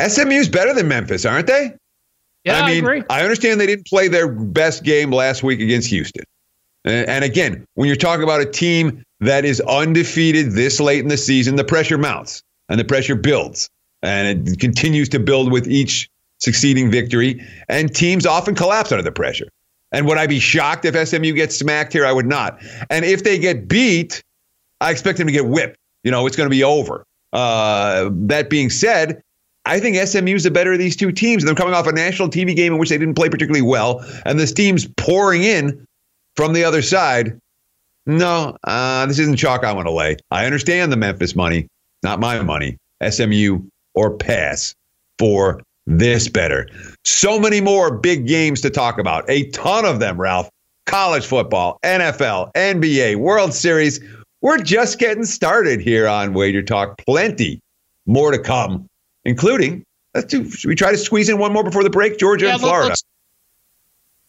[0.00, 1.74] SMU's better than Memphis, aren't they?
[2.46, 3.02] Yeah, I, mean, I agree.
[3.10, 6.24] I understand they didn't play their best game last week against Houston.
[6.84, 11.16] And again, when you're talking about a team that is undefeated this late in the
[11.16, 13.68] season, the pressure mounts and the pressure builds.
[14.02, 17.44] And it continues to build with each succeeding victory.
[17.68, 19.48] And teams often collapse under the pressure.
[19.90, 22.06] And would I be shocked if SMU gets smacked here?
[22.06, 22.62] I would not.
[22.90, 24.22] And if they get beat,
[24.80, 25.78] I expect them to get whipped.
[26.04, 27.04] You know, it's going to be over.
[27.32, 29.20] Uh, that being said,
[29.66, 31.44] I think SMU's the better of these two teams.
[31.44, 34.38] They're coming off a national TV game in which they didn't play particularly well, and
[34.38, 35.86] this team's pouring in
[36.36, 37.38] from the other side.
[38.06, 40.16] No, uh, this isn't chalk I want to lay.
[40.30, 41.66] I understand the Memphis money,
[42.04, 42.78] not my money.
[43.06, 43.60] SMU
[43.94, 44.74] or pass
[45.18, 46.68] for this better.
[47.04, 49.28] So many more big games to talk about.
[49.28, 50.48] A ton of them, Ralph.
[50.86, 53.98] College football, NFL, NBA, World Series.
[54.40, 56.96] We're just getting started here on Wager Talk.
[56.98, 57.60] Plenty
[58.06, 58.88] more to come,
[59.26, 59.84] including
[60.16, 60.48] Let's do.
[60.50, 62.18] Should we try to squeeze in one more before the break?
[62.18, 62.94] Georgia yeah, and Florida.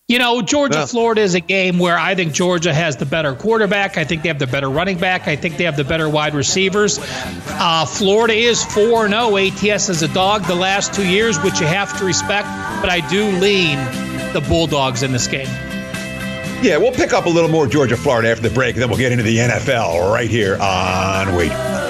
[0.10, 3.98] You know, Georgia, Florida is a game where I think Georgia has the better quarterback.
[3.98, 5.28] I think they have the better running back.
[5.28, 7.00] I think they have the better wide receivers.
[7.48, 11.68] Uh, Florida is 4 0 ATS as a dog the last two years, which you
[11.68, 12.48] have to respect,
[12.82, 13.78] but I do lean
[14.34, 15.48] the Bulldogs in this game.
[16.62, 19.00] Yeah, we'll pick up a little more Georgia, Florida after the break, and then we'll
[19.00, 21.87] get into the NFL right here on Wait.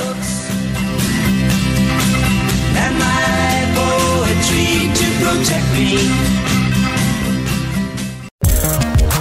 [5.43, 6.46] To me.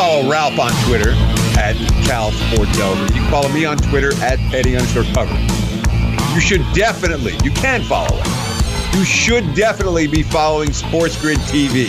[0.00, 1.10] Follow Ralph on Twitter
[1.60, 1.76] at
[2.06, 5.34] Cal Sports You can follow me on Twitter at Eddie underscore cover.
[6.32, 8.96] You should definitely, you can follow it.
[8.96, 11.88] You should definitely be following Sports Grid TV.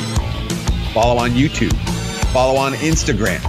[0.94, 1.72] Follow on YouTube.
[2.34, 3.40] Follow on Instagram.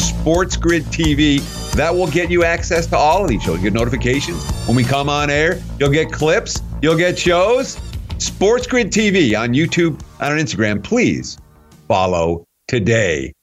[0.00, 1.42] Sports Grid TV.
[1.72, 3.56] That will get you access to all of these shows.
[3.56, 5.60] You'll get notifications when we come on air.
[5.78, 6.62] You'll get clips.
[6.80, 7.78] You'll get shows.
[8.16, 10.82] Sports Grid TV on YouTube and on Instagram.
[10.82, 11.36] Please
[11.86, 13.35] follow today.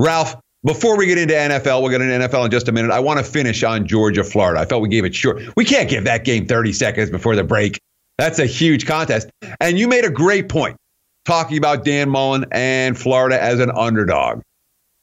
[0.00, 0.34] Ralph,
[0.64, 2.90] before we get into NFL, we'll get into NFL in just a minute.
[2.90, 4.60] I want to finish on Georgia, Florida.
[4.60, 5.42] I felt we gave it short.
[5.56, 7.78] We can't give that game 30 seconds before the break.
[8.16, 9.28] That's a huge contest.
[9.60, 10.78] And you made a great point
[11.26, 14.40] talking about Dan Mullen and Florida as an underdog.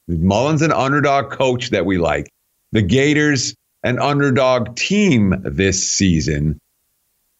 [0.08, 2.28] Mullen's an underdog coach that we like.
[2.72, 6.58] The Gators, an underdog team this season.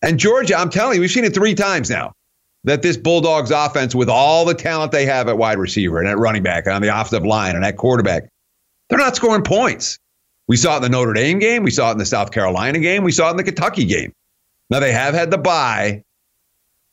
[0.01, 2.13] And Georgia, I'm telling you, we've seen it three times now
[2.69, 6.19] that this Bulldogs offense, with all the talent they have at wide receiver and at
[6.19, 8.29] running back and on the offensive line and at quarterback,
[8.89, 9.99] they're not scoring points.
[10.47, 11.62] We saw it in the Notre Dame game.
[11.62, 13.05] We saw it in the South Carolina game.
[13.05, 14.12] We saw it in the Kentucky game.
[14.71, 16.03] Now they have had the bye,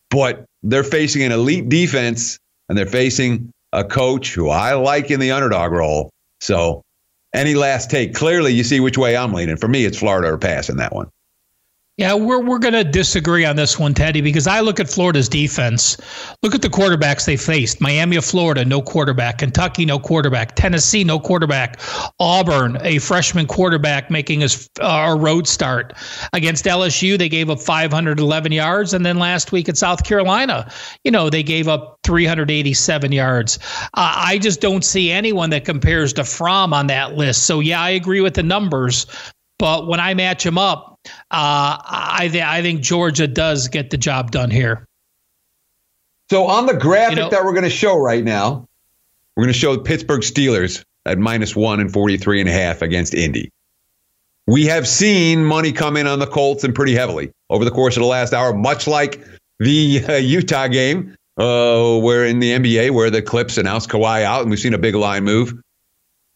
[0.09, 5.19] but they're facing an elite defense and they're facing a coach who I like in
[5.19, 6.09] the underdog role.
[6.39, 6.81] So,
[7.33, 8.13] any last take?
[8.13, 9.57] Clearly, you see which way I'm leaning.
[9.57, 11.09] For me, it's Florida or pass in that one.
[11.97, 15.29] Yeah, we're we're going to disagree on this one, Teddy, because I look at Florida's
[15.29, 15.95] defense.
[16.43, 21.05] Look at the quarterbacks they faced: Miami of Florida, no quarterback; Kentucky, no quarterback; Tennessee,
[21.05, 21.79] no quarterback;
[22.19, 25.93] Auburn, a freshman quarterback making his uh, road start
[26.33, 27.17] against LSU.
[27.17, 30.69] They gave up 511 yards, and then last week at South Carolina,
[31.05, 33.57] you know, they gave up 387 yards.
[33.93, 37.43] Uh, I just don't see anyone that compares to Fromm on that list.
[37.43, 39.05] So yeah, I agree with the numbers,
[39.59, 43.97] but when I match them up uh, I, th- I think Georgia does get the
[43.97, 44.85] job done here.
[46.29, 48.67] So on the graphic you know, that we're going to show right now,
[49.35, 52.81] we're going to show the Pittsburgh Steelers at minus one and 43 and a half
[52.81, 53.51] against Indy.
[54.47, 57.97] We have seen money come in on the Colts and pretty heavily over the course
[57.97, 59.23] of the last hour, much like
[59.59, 64.41] the uh, Utah game, uh, where in the NBA, where the Clips announced Kawhi out,
[64.41, 65.53] and we've seen a big line move.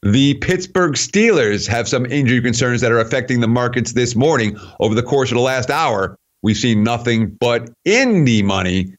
[0.02, 4.58] The Pittsburgh Steelers have some injury concerns that are affecting the markets this morning.
[4.80, 8.94] Over the course of the last hour, we've seen nothing but Indy money.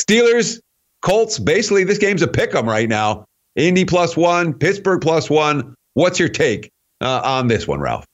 [0.00, 0.60] Steelers,
[1.02, 3.26] Colts, basically, this game's a pick 'em right now.
[3.54, 5.74] Indy plus one, Pittsburgh plus one.
[5.94, 6.70] What's your take
[7.02, 8.06] uh, on this one, Ralph?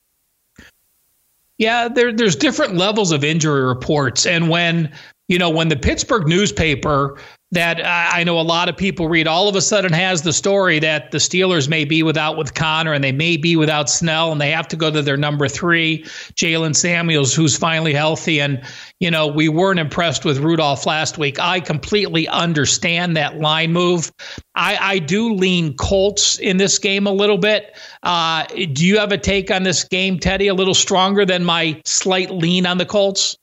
[1.57, 4.25] Yeah, there, there's different levels of injury reports.
[4.25, 4.91] And when,
[5.27, 7.17] you know, when the Pittsburgh newspaper
[7.53, 10.79] that I know a lot of people read all of a sudden has the story
[10.79, 14.41] that the Steelers may be without with Connor and they may be without Snell and
[14.41, 16.03] they have to go to their number three,
[16.33, 18.41] Jaylen Samuels, who's finally healthy.
[18.41, 18.63] And,
[18.99, 21.39] you know, we weren't impressed with Rudolph last week.
[21.39, 24.11] I completely understand that line move.
[24.55, 27.77] I, I do lean Colts in this game a little bit.
[28.01, 31.79] Uh, do you have a take on this game, Teddy, a little stronger than my
[31.85, 33.37] slight lean on the Colts?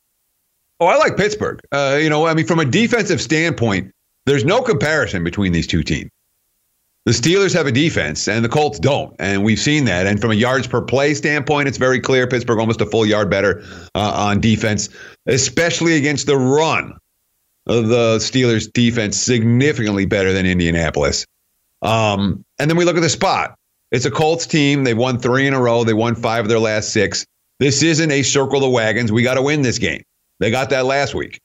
[0.80, 1.60] Oh, I like Pittsburgh.
[1.70, 3.92] Uh, you know, I mean, from a defensive standpoint,
[4.24, 6.10] there's no comparison between these two teams.
[7.06, 9.14] The Steelers have a defense and the Colts don't.
[9.18, 10.06] And we've seen that.
[10.06, 13.30] And from a yards per play standpoint, it's very clear Pittsburgh almost a full yard
[13.30, 13.62] better
[13.94, 14.90] uh, on defense,
[15.26, 16.98] especially against the run.
[17.66, 21.26] The Steelers defense significantly better than Indianapolis.
[21.82, 23.54] Um, and then we look at the spot.
[23.90, 24.84] It's a Colts team.
[24.84, 25.84] They've won three in a row.
[25.84, 27.24] They won five of their last six.
[27.58, 29.10] This isn't a circle the wagons.
[29.10, 30.02] We got to win this game.
[30.40, 31.38] They got that last week.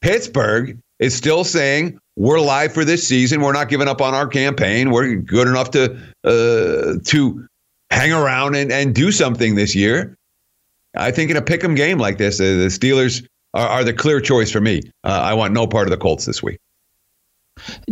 [0.00, 3.40] Pittsburgh is still saying we're live for this season.
[3.40, 4.90] We're not giving up on our campaign.
[4.90, 7.46] We're good enough to uh, to
[7.90, 10.16] hang around and, and do something this year.
[10.96, 14.20] I think in a pick'em game like this, uh, the Steelers are, are, the clear
[14.20, 14.82] choice for me.
[15.02, 16.58] Uh, I want no part of the Colts this week.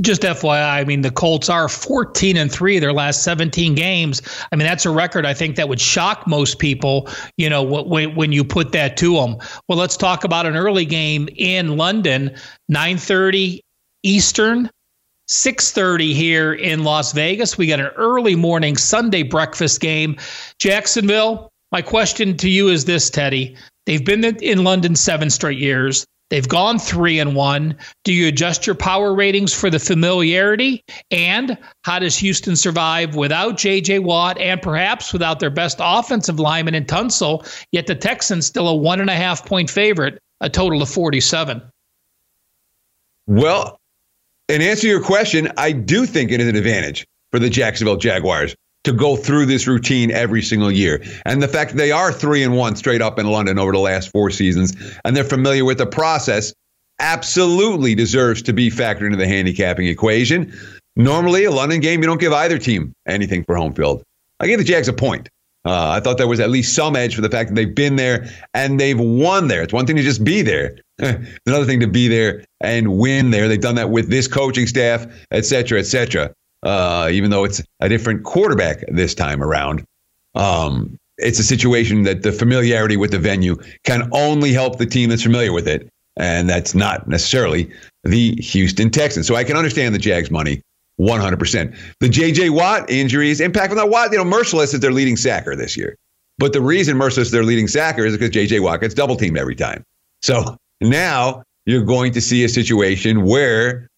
[0.00, 4.22] Just FYI, I mean the Colts are 14 and 3 their last 17 games.
[4.50, 8.14] I mean that's a record I think that would shock most people, you know, when
[8.14, 9.36] when you put that to them.
[9.68, 12.34] Well, let's talk about an early game in London,
[12.70, 13.60] 9:30
[14.02, 14.70] Eastern,
[15.28, 17.56] 6:30 here in Las Vegas.
[17.56, 20.16] We got an early morning Sunday breakfast game.
[20.58, 23.56] Jacksonville, my question to you is this, Teddy.
[23.86, 26.04] They've been in London 7 straight years.
[26.32, 27.76] They've gone three and one.
[28.04, 30.82] Do you adjust your power ratings for the familiarity?
[31.10, 33.98] And how does Houston survive without J.J.
[33.98, 37.46] Watt and perhaps without their best offensive lineman in Tunsil?
[37.70, 41.60] Yet the Texans still a one and a half point favorite, a total of 47.
[43.26, 43.78] Well,
[44.48, 47.98] in answer to your question, I do think it is an advantage for the Jacksonville
[47.98, 51.02] Jaguars to go through this routine every single year.
[51.24, 54.10] And the fact they are three and one straight up in London over the last
[54.10, 54.74] four seasons,
[55.04, 56.52] and they're familiar with the process,
[56.98, 60.52] absolutely deserves to be factored into the handicapping equation.
[60.96, 64.02] Normally, a London game, you don't give either team anything for home field.
[64.40, 65.28] I gave the Jags a point.
[65.64, 67.94] Uh, I thought there was at least some edge for the fact that they've been
[67.94, 69.62] there and they've won there.
[69.62, 70.76] It's one thing to just be there.
[70.98, 73.46] it's another thing to be there and win there.
[73.46, 77.62] They've done that with this coaching staff, et cetera, et cetera uh, even though it's
[77.80, 79.84] a different quarterback this time around.
[80.34, 85.10] Um, it's a situation that the familiarity with the venue can only help the team
[85.10, 85.88] that's familiar with it.
[86.16, 87.70] And that's not necessarily
[88.04, 89.26] the Houston Texans.
[89.26, 90.62] So I can understand the Jags money
[91.00, 91.76] 100%.
[92.00, 92.50] The J.J.
[92.50, 95.96] Watt injuries impact on that Watt, you know, Mercilus is their leading sacker this year.
[96.38, 98.60] But the reason Mercilus is their leading sacker is because J.J.
[98.60, 99.84] Watt gets double teamed every time.
[100.20, 103.88] So now you're going to see a situation where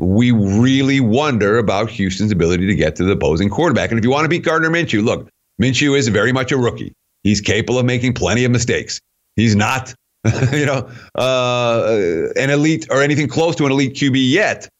[0.00, 3.90] we really wonder about Houston's ability to get to the opposing quarterback.
[3.90, 5.28] And if you want to beat Gardner Minshew, look,
[5.60, 6.94] Minshew is very much a rookie.
[7.22, 8.98] He's capable of making plenty of mistakes.
[9.36, 9.94] He's not,
[10.52, 14.70] you know, uh, an elite or anything close to an elite QB yet.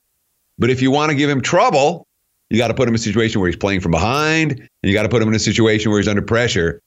[0.59, 2.07] But if you want to give him trouble,
[2.49, 4.95] you got to put him in a situation where he's playing from behind, and you
[4.95, 6.81] got to put him in a situation where he's under pressure.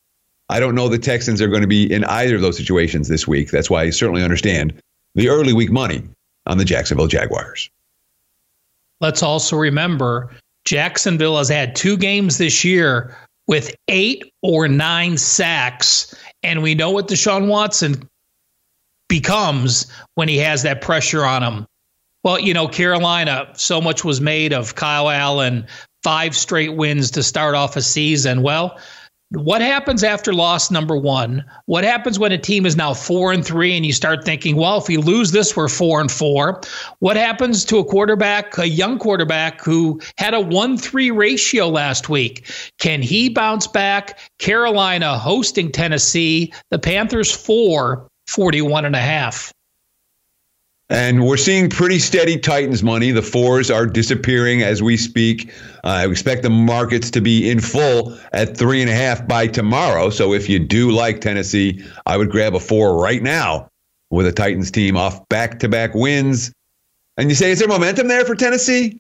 [0.49, 3.27] I don't know the Texans are going to be in either of those situations this
[3.27, 3.51] week.
[3.51, 4.73] That's why I certainly understand
[5.13, 6.01] the early week money
[6.47, 7.69] on the Jacksonville Jaguars
[9.03, 10.31] let's also remember
[10.63, 13.15] Jacksonville has had two games this year
[13.47, 16.15] with eight or nine sacks.
[16.41, 18.07] And we know what Deshaun Watson
[19.09, 21.65] becomes when he has that pressure on him.
[22.23, 25.67] Well, you know, Carolina, so much was made of Kyle Allen,
[26.01, 28.41] five straight wins to start off a season.
[28.41, 28.79] Well,
[29.35, 31.43] what happens after loss number one?
[31.65, 34.77] What happens when a team is now four and three and you start thinking, well,
[34.77, 36.61] if we lose this, we're four and four?
[36.99, 42.09] What happens to a quarterback, a young quarterback who had a one three ratio last
[42.09, 42.45] week?
[42.77, 44.19] Can he bounce back?
[44.37, 49.51] Carolina hosting Tennessee, the Panthers four, 41 and a half.
[50.89, 53.11] And we're seeing pretty steady Titans money.
[53.11, 55.51] The fours are disappearing as we speak.
[55.83, 59.47] Uh, I expect the markets to be in full at three and a half by
[59.47, 60.09] tomorrow.
[60.09, 63.69] So if you do like Tennessee, I would grab a four right now
[64.11, 66.51] with a Titans team off back to back wins.
[67.17, 68.99] And you say, is there momentum there for Tennessee?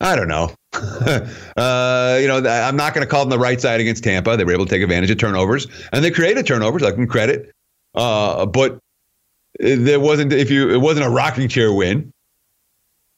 [0.00, 0.52] I don't know.
[0.72, 4.36] uh, you know, I'm not going to call them the right side against Tampa.
[4.36, 6.82] They were able to take advantage of turnovers, and they created turnovers.
[6.82, 7.50] I can credit.
[7.94, 8.78] Uh, but
[9.58, 12.12] there wasn't if you it wasn't a rocking chair win.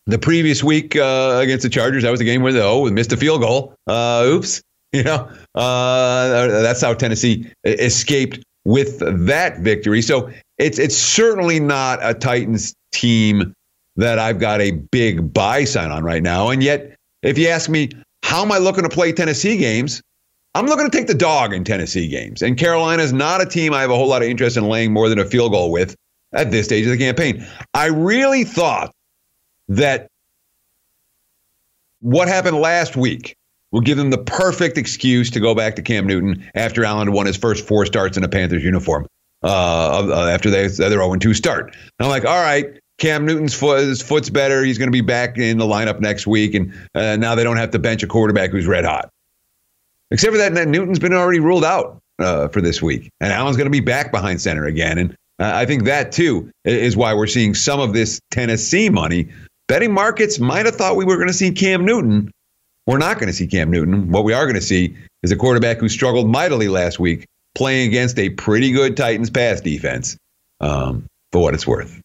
[0.07, 3.13] The previous week uh, against the Chargers, that was a game where they oh missed
[3.13, 3.75] a field goal.
[3.87, 4.63] Uh, oops,
[4.93, 10.03] you know uh, that's how Tennessee escaped with that victory.
[10.03, 13.55] So it's it's certainly not a Titans team
[13.97, 16.49] that I've got a big buy sign on right now.
[16.49, 17.91] And yet, if you ask me
[18.23, 20.03] how am I looking to play Tennessee games,
[20.55, 22.43] I'm looking to take the dog in Tennessee games.
[22.43, 24.93] And Carolina is not a team I have a whole lot of interest in laying
[24.93, 25.95] more than a field goal with
[26.33, 27.47] at this stage of the campaign.
[27.75, 28.95] I really thought
[29.69, 30.09] that
[32.01, 33.37] what happened last week
[33.71, 37.27] will give them the perfect excuse to go back to Cam Newton after Allen won
[37.27, 39.07] his first four starts in a Panthers uniform
[39.43, 41.75] uh, uh after they, their 0 2 start.
[41.75, 44.63] And I'm like, all right, Cam Newton's foot, his foot's better.
[44.63, 46.55] He's going to be back in the lineup next week.
[46.55, 49.11] And uh, now they don't have to bench a quarterback who's red hot.
[50.11, 53.11] Except for that, Newton's been already ruled out uh, for this week.
[53.21, 54.99] And Allen's going to be back behind center again.
[54.99, 59.29] And uh, I think that too is why we're seeing some of this Tennessee money.
[59.67, 62.31] Betting markets might have thought we were going to see Cam Newton.
[62.87, 64.11] We're not going to see Cam Newton.
[64.11, 67.89] What we are going to see is a quarterback who struggled mightily last week playing
[67.89, 70.17] against a pretty good Titans pass defense,
[70.61, 72.01] um, for what it's worth.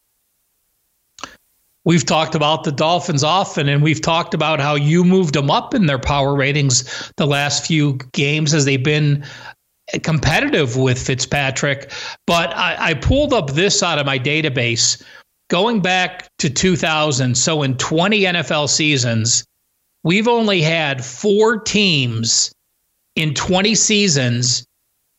[1.83, 5.75] We've talked about the Dolphins often, and we've talked about how you moved them up
[5.75, 9.23] in their power ratings the last few games as they've been
[10.03, 11.91] competitive with Fitzpatrick.
[12.25, 15.03] But I, I pulled up this out of my database
[15.49, 17.35] going back to 2000.
[17.35, 19.45] So in 20 NFL seasons,
[20.03, 22.51] we've only had four teams
[23.15, 24.65] in 20 seasons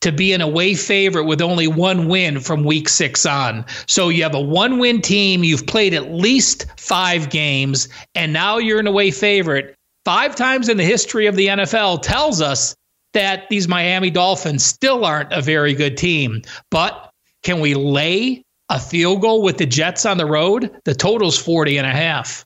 [0.01, 3.65] to be an away favorite with only one win from week six on.
[3.87, 8.57] So you have a one win team, you've played at least five games, and now
[8.57, 9.75] you're an away favorite.
[10.05, 12.75] Five times in the history of the NFL tells us
[13.13, 16.41] that these Miami Dolphins still aren't a very good team.
[16.71, 17.11] But
[17.43, 20.71] can we lay a field goal with the Jets on the road?
[20.85, 22.45] The total's 40 and a half.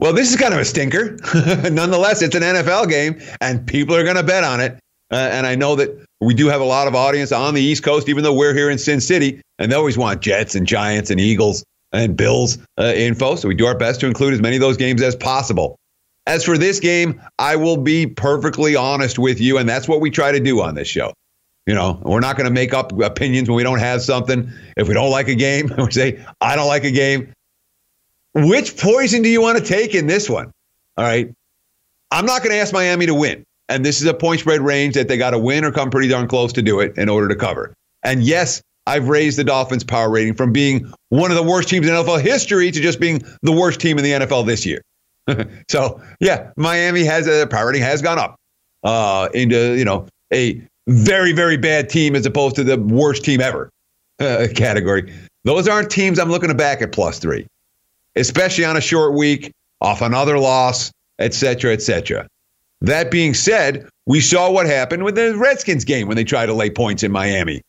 [0.00, 1.16] Well, this is kind of a stinker.
[1.70, 4.78] Nonetheless, it's an NFL game, and people are going to bet on it.
[5.10, 7.82] Uh, and I know that we do have a lot of audience on the East
[7.82, 11.10] Coast, even though we're here in Sin City, and they always want Jets and Giants
[11.10, 13.34] and Eagles and Bills uh, info.
[13.34, 15.78] So we do our best to include as many of those games as possible.
[16.28, 20.10] As for this game, I will be perfectly honest with you, and that's what we
[20.10, 21.14] try to do on this show.
[21.66, 24.52] You know, we're not going to make up opinions when we don't have something.
[24.76, 27.32] If we don't like a game, we say, I don't like a game.
[28.34, 30.52] Which poison do you want to take in this one?
[30.98, 31.32] All right.
[32.10, 33.42] I'm not going to ask Miami to win.
[33.70, 36.08] And this is a point spread range that they got to win or come pretty
[36.08, 37.72] darn close to do it in order to cover.
[38.02, 41.86] And yes, I've raised the Dolphins' power rating from being one of the worst teams
[41.86, 44.82] in NFL history to just being the worst team in the NFL this year.
[45.68, 48.36] so yeah, Miami has a priority has gone up
[48.84, 53.40] uh, into you know a very very bad team as opposed to the worst team
[53.40, 53.70] ever
[54.20, 55.12] uh, category.
[55.44, 57.46] Those aren't teams I'm looking to back at plus three,
[58.16, 61.72] especially on a short week off another loss, etc.
[61.72, 62.26] etc.
[62.80, 66.54] That being said, we saw what happened with the Redskins game when they tried to
[66.54, 67.62] lay points in Miami.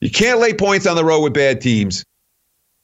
[0.00, 2.04] You can't lay points on the road with bad teams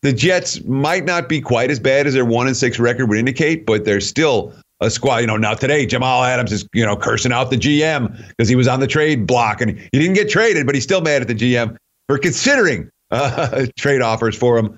[0.02, 3.18] the Jets might not be quite as bad as their one and six record would
[3.18, 5.18] indicate, but they're still a squad.
[5.18, 8.56] You know, now today Jamal Adams is you know cursing out the GM because he
[8.56, 11.28] was on the trade block and he didn't get traded, but he's still mad at
[11.28, 11.76] the GM
[12.06, 14.76] for considering uh, trade offers for him.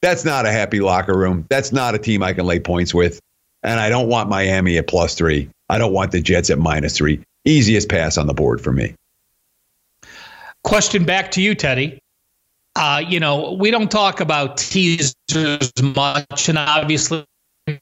[0.00, 1.46] That's not a happy locker room.
[1.48, 3.20] That's not a team I can lay points with.
[3.62, 5.48] And I don't want Miami at plus three.
[5.70, 7.22] I don't want the Jets at minus three.
[7.46, 8.94] Easiest pass on the board for me.
[10.62, 11.98] Question back to you, Teddy
[12.76, 15.14] uh, you know, we don't talk about teasers
[15.82, 17.24] much, and obviously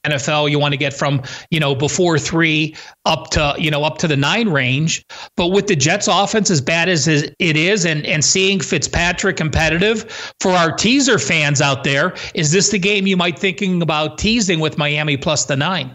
[0.05, 0.49] NFL.
[0.49, 2.75] You want to get from, you know, before three
[3.05, 5.05] up to, you know, up to the nine range.
[5.35, 10.33] But with the Jets offense as bad as it is and, and seeing Fitzpatrick competitive
[10.39, 14.59] for our teaser fans out there, is this the game you might thinking about teasing
[14.59, 15.91] with Miami plus the nine?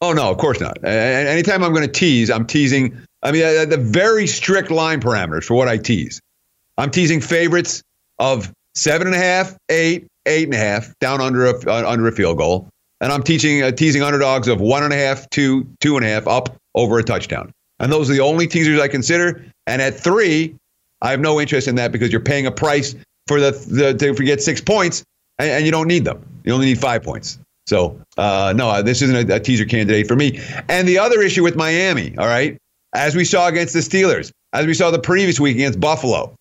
[0.00, 0.82] Oh, no, of course not.
[0.84, 2.96] Anytime I'm going to tease, I'm teasing.
[3.22, 6.20] I mean, the very strict line parameters for what I tease.
[6.76, 7.82] I'm teasing favorites
[8.18, 12.06] of seven and a half, eight, eight and a half, down under a, uh, under
[12.06, 12.68] a field goal
[13.00, 16.08] and I'm teaching uh, teasing underdogs of one and a half, two, two and a
[16.08, 17.52] half, up over a touchdown.
[17.78, 19.44] And those are the only teasers I consider.
[19.66, 20.54] And at three,
[21.00, 22.96] I have no interest in that because you're paying a price
[23.28, 25.04] for the, the to get six points,
[25.38, 26.24] and, and, you don't need them.
[26.44, 27.38] You only need five points.
[27.66, 30.40] So uh, no, this isn't a, a teaser candidate for me.
[30.68, 32.56] And the other issue with Miami, all right,
[32.94, 36.34] as we saw against the Steelers, as we saw the previous week against Buffalo,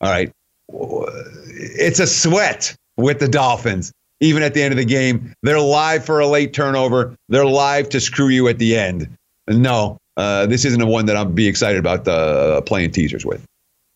[0.00, 0.30] all right,
[0.68, 5.32] it's a sweat with the Dolphins even at the end of the game.
[5.42, 7.14] They're live for a late turnover.
[7.28, 9.16] They're live to screw you at the end.
[9.48, 13.44] No, uh, this isn't a one that I'm be excited about uh, playing teasers with.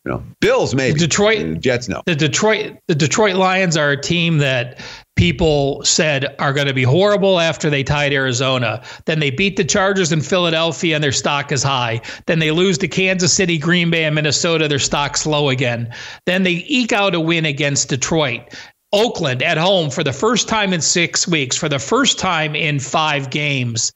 [0.05, 0.95] You know, Bills maybe.
[0.95, 2.03] The Detroit Jets no.
[2.07, 4.79] The Detroit the Detroit Lions are a team that
[5.15, 8.83] people said are going to be horrible after they tied Arizona.
[9.05, 12.01] Then they beat the Chargers in Philadelphia and their stock is high.
[12.27, 14.69] Then they lose to Kansas City, Green Bay, and Minnesota.
[14.69, 15.93] Their stock's low again.
[16.25, 18.55] Then they eke out a win against Detroit.
[18.93, 22.81] Oakland at home for the first time in six weeks, for the first time in
[22.81, 23.93] five games.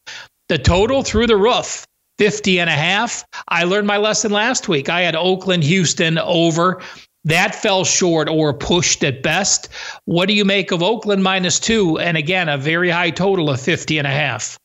[0.50, 1.86] The total through the roof,
[2.18, 3.24] 50 and a half.
[3.48, 4.88] I learned my lesson last week.
[4.88, 6.80] I had Oakland, Houston over.
[7.24, 9.68] That fell short or pushed at best.
[10.04, 11.98] What do you make of Oakland minus two?
[11.98, 14.58] And again, a very high total of 50 and a half.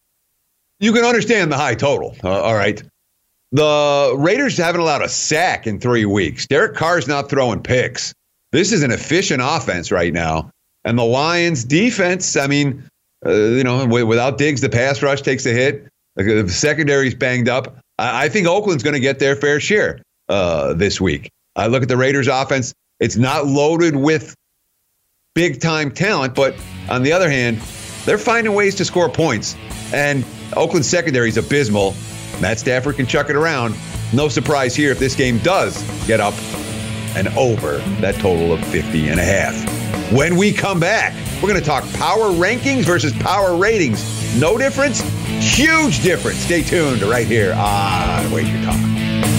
[0.79, 2.15] You can understand the high total.
[2.23, 2.81] Uh, all right.
[3.51, 6.45] The Raiders haven't allowed a sack in three weeks.
[6.45, 8.13] Derek Carr's not throwing picks.
[8.51, 10.51] This is an efficient offense right now.
[10.85, 12.83] And the Lions defense, I mean,
[13.25, 15.88] uh, you know, without Diggs, the pass rush takes a hit.
[16.25, 17.77] The secondary's banged up.
[17.97, 21.29] I, I think Oakland's going to get their fair share uh, this week.
[21.55, 22.73] I look at the Raiders offense.
[22.99, 24.35] It's not loaded with
[25.35, 26.55] big time talent, but
[26.89, 27.57] on the other hand,
[28.05, 29.55] they're finding ways to score points.
[29.93, 31.95] And Oakland's secondary is abysmal.
[32.41, 33.75] Matt Stafford can chuck it around.
[34.13, 36.33] No surprise here if this game does get up
[37.15, 40.11] and over that total of 50 and a half.
[40.11, 44.18] When we come back, we're going to talk power rankings versus power ratings.
[44.37, 45.01] No difference?
[45.55, 46.39] Huge difference.
[46.39, 49.38] Stay tuned right here on Wager Talk.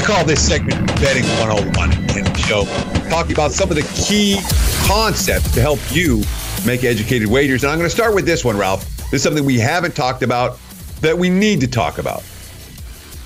[0.00, 2.64] To call this segment Betting 101 in the show,
[3.10, 4.38] talking about some of the key
[4.86, 6.22] concepts to help you
[6.64, 7.64] make educated wagers.
[7.64, 8.84] And I'm going to start with this one, Ralph.
[9.10, 10.58] This is something we haven't talked about
[11.00, 12.22] that we need to talk about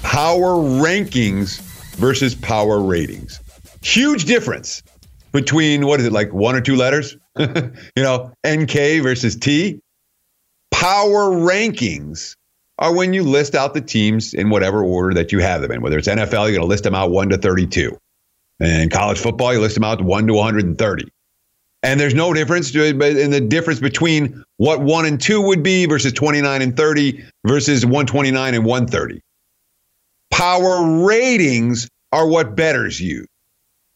[0.03, 1.61] power rankings
[1.97, 3.41] versus power ratings.
[3.83, 4.83] Huge difference
[5.33, 7.17] between what is it, like one or two letters?
[7.39, 9.81] you know, NK versus T.
[10.71, 12.37] Power rankings
[12.79, 15.81] are when you list out the teams in whatever order that you have them in.
[15.81, 17.97] Whether it's NFL, you're going to list them out 1 to 32.
[18.61, 21.05] And college football, you list them out 1 to 130.
[21.83, 26.13] And there's no difference in the difference between what 1 and 2 would be versus
[26.13, 29.21] 29 and 30 versus 129 and 130.
[30.31, 33.27] Power ratings are what betters use.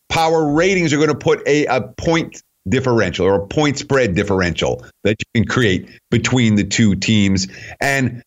[0.08, 4.84] Power ratings are going to put a, a point differential or a point spread differential
[5.04, 7.48] that you can create between the two teams.
[7.80, 8.22] And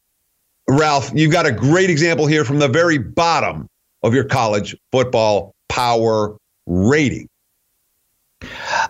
[0.72, 3.67] Ralph, you've got a great example here from the very bottom
[4.03, 7.28] of your college football power rating.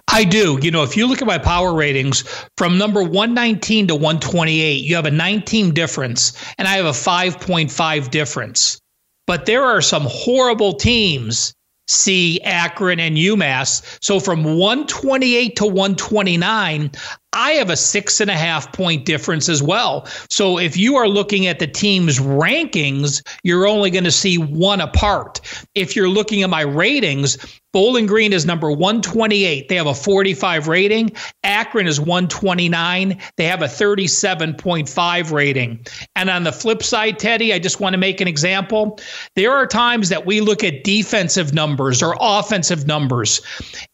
[0.08, 0.60] I do.
[0.62, 2.24] You know, if you look at my power ratings
[2.56, 8.12] from number 119 to 128, you have a 19 difference, and I have a 5.5
[8.12, 8.80] difference.
[9.26, 11.54] But there are some horrible teams
[11.88, 13.98] see Akron and UMass.
[14.02, 16.92] So from 128 to 129,
[17.34, 20.06] I have a six and a half point difference as well.
[20.30, 24.82] So if you are looking at the team's rankings, you're only going to see one
[24.82, 25.40] apart.
[25.74, 27.38] If you're looking at my ratings,
[27.74, 29.70] Bowling Green is number 128.
[29.70, 31.12] They have a 45 rating.
[31.44, 33.18] Akron is 129.
[33.38, 35.86] They have a 37.5 rating.
[36.18, 39.00] And on the flip side, Teddy, I just want to make an example.
[39.38, 43.42] There are times that we look at defensive numbers or offensive numbers.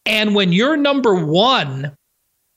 [0.04, 1.96] And when you're number one,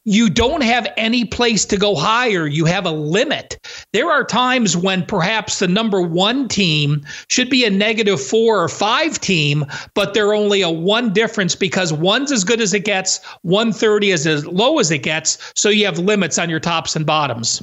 [0.04, 2.48] you don't have any place to go higher.
[2.48, 3.60] You have a limit.
[3.94, 8.68] There are times when perhaps the number one team should be a negative four or
[8.68, 13.24] five team, but they're only a one difference because one's as good as it gets,
[13.44, 15.38] 130 is as low as it gets.
[15.56, 17.62] So you have limits on your tops and bottoms.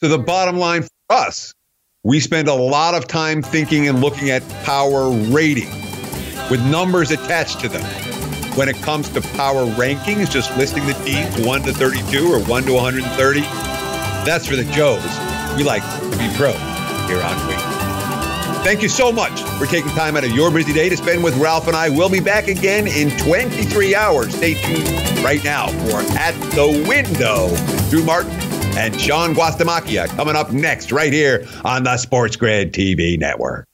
[0.00, 1.54] So the bottom line for us,
[2.02, 5.70] we spend a lot of time thinking and looking at power rating
[6.50, 8.15] with numbers attached to them
[8.56, 12.62] when it comes to power rankings, just listing the teams 1 to 32 or 1
[12.64, 13.40] to 130.
[14.24, 15.02] That's for the Joes.
[15.56, 16.52] We like to be pro
[17.06, 17.58] here on Week.
[18.64, 21.36] Thank you so much for taking time out of your busy day to spend with
[21.36, 21.88] Ralph and I.
[21.88, 24.34] We'll be back again in 23 hours.
[24.34, 27.54] Stay tuned right now for At the Window.
[27.90, 28.32] Drew Martin
[28.76, 33.66] and Sean Guastamacchia coming up next right here on the Sports Grid TV network.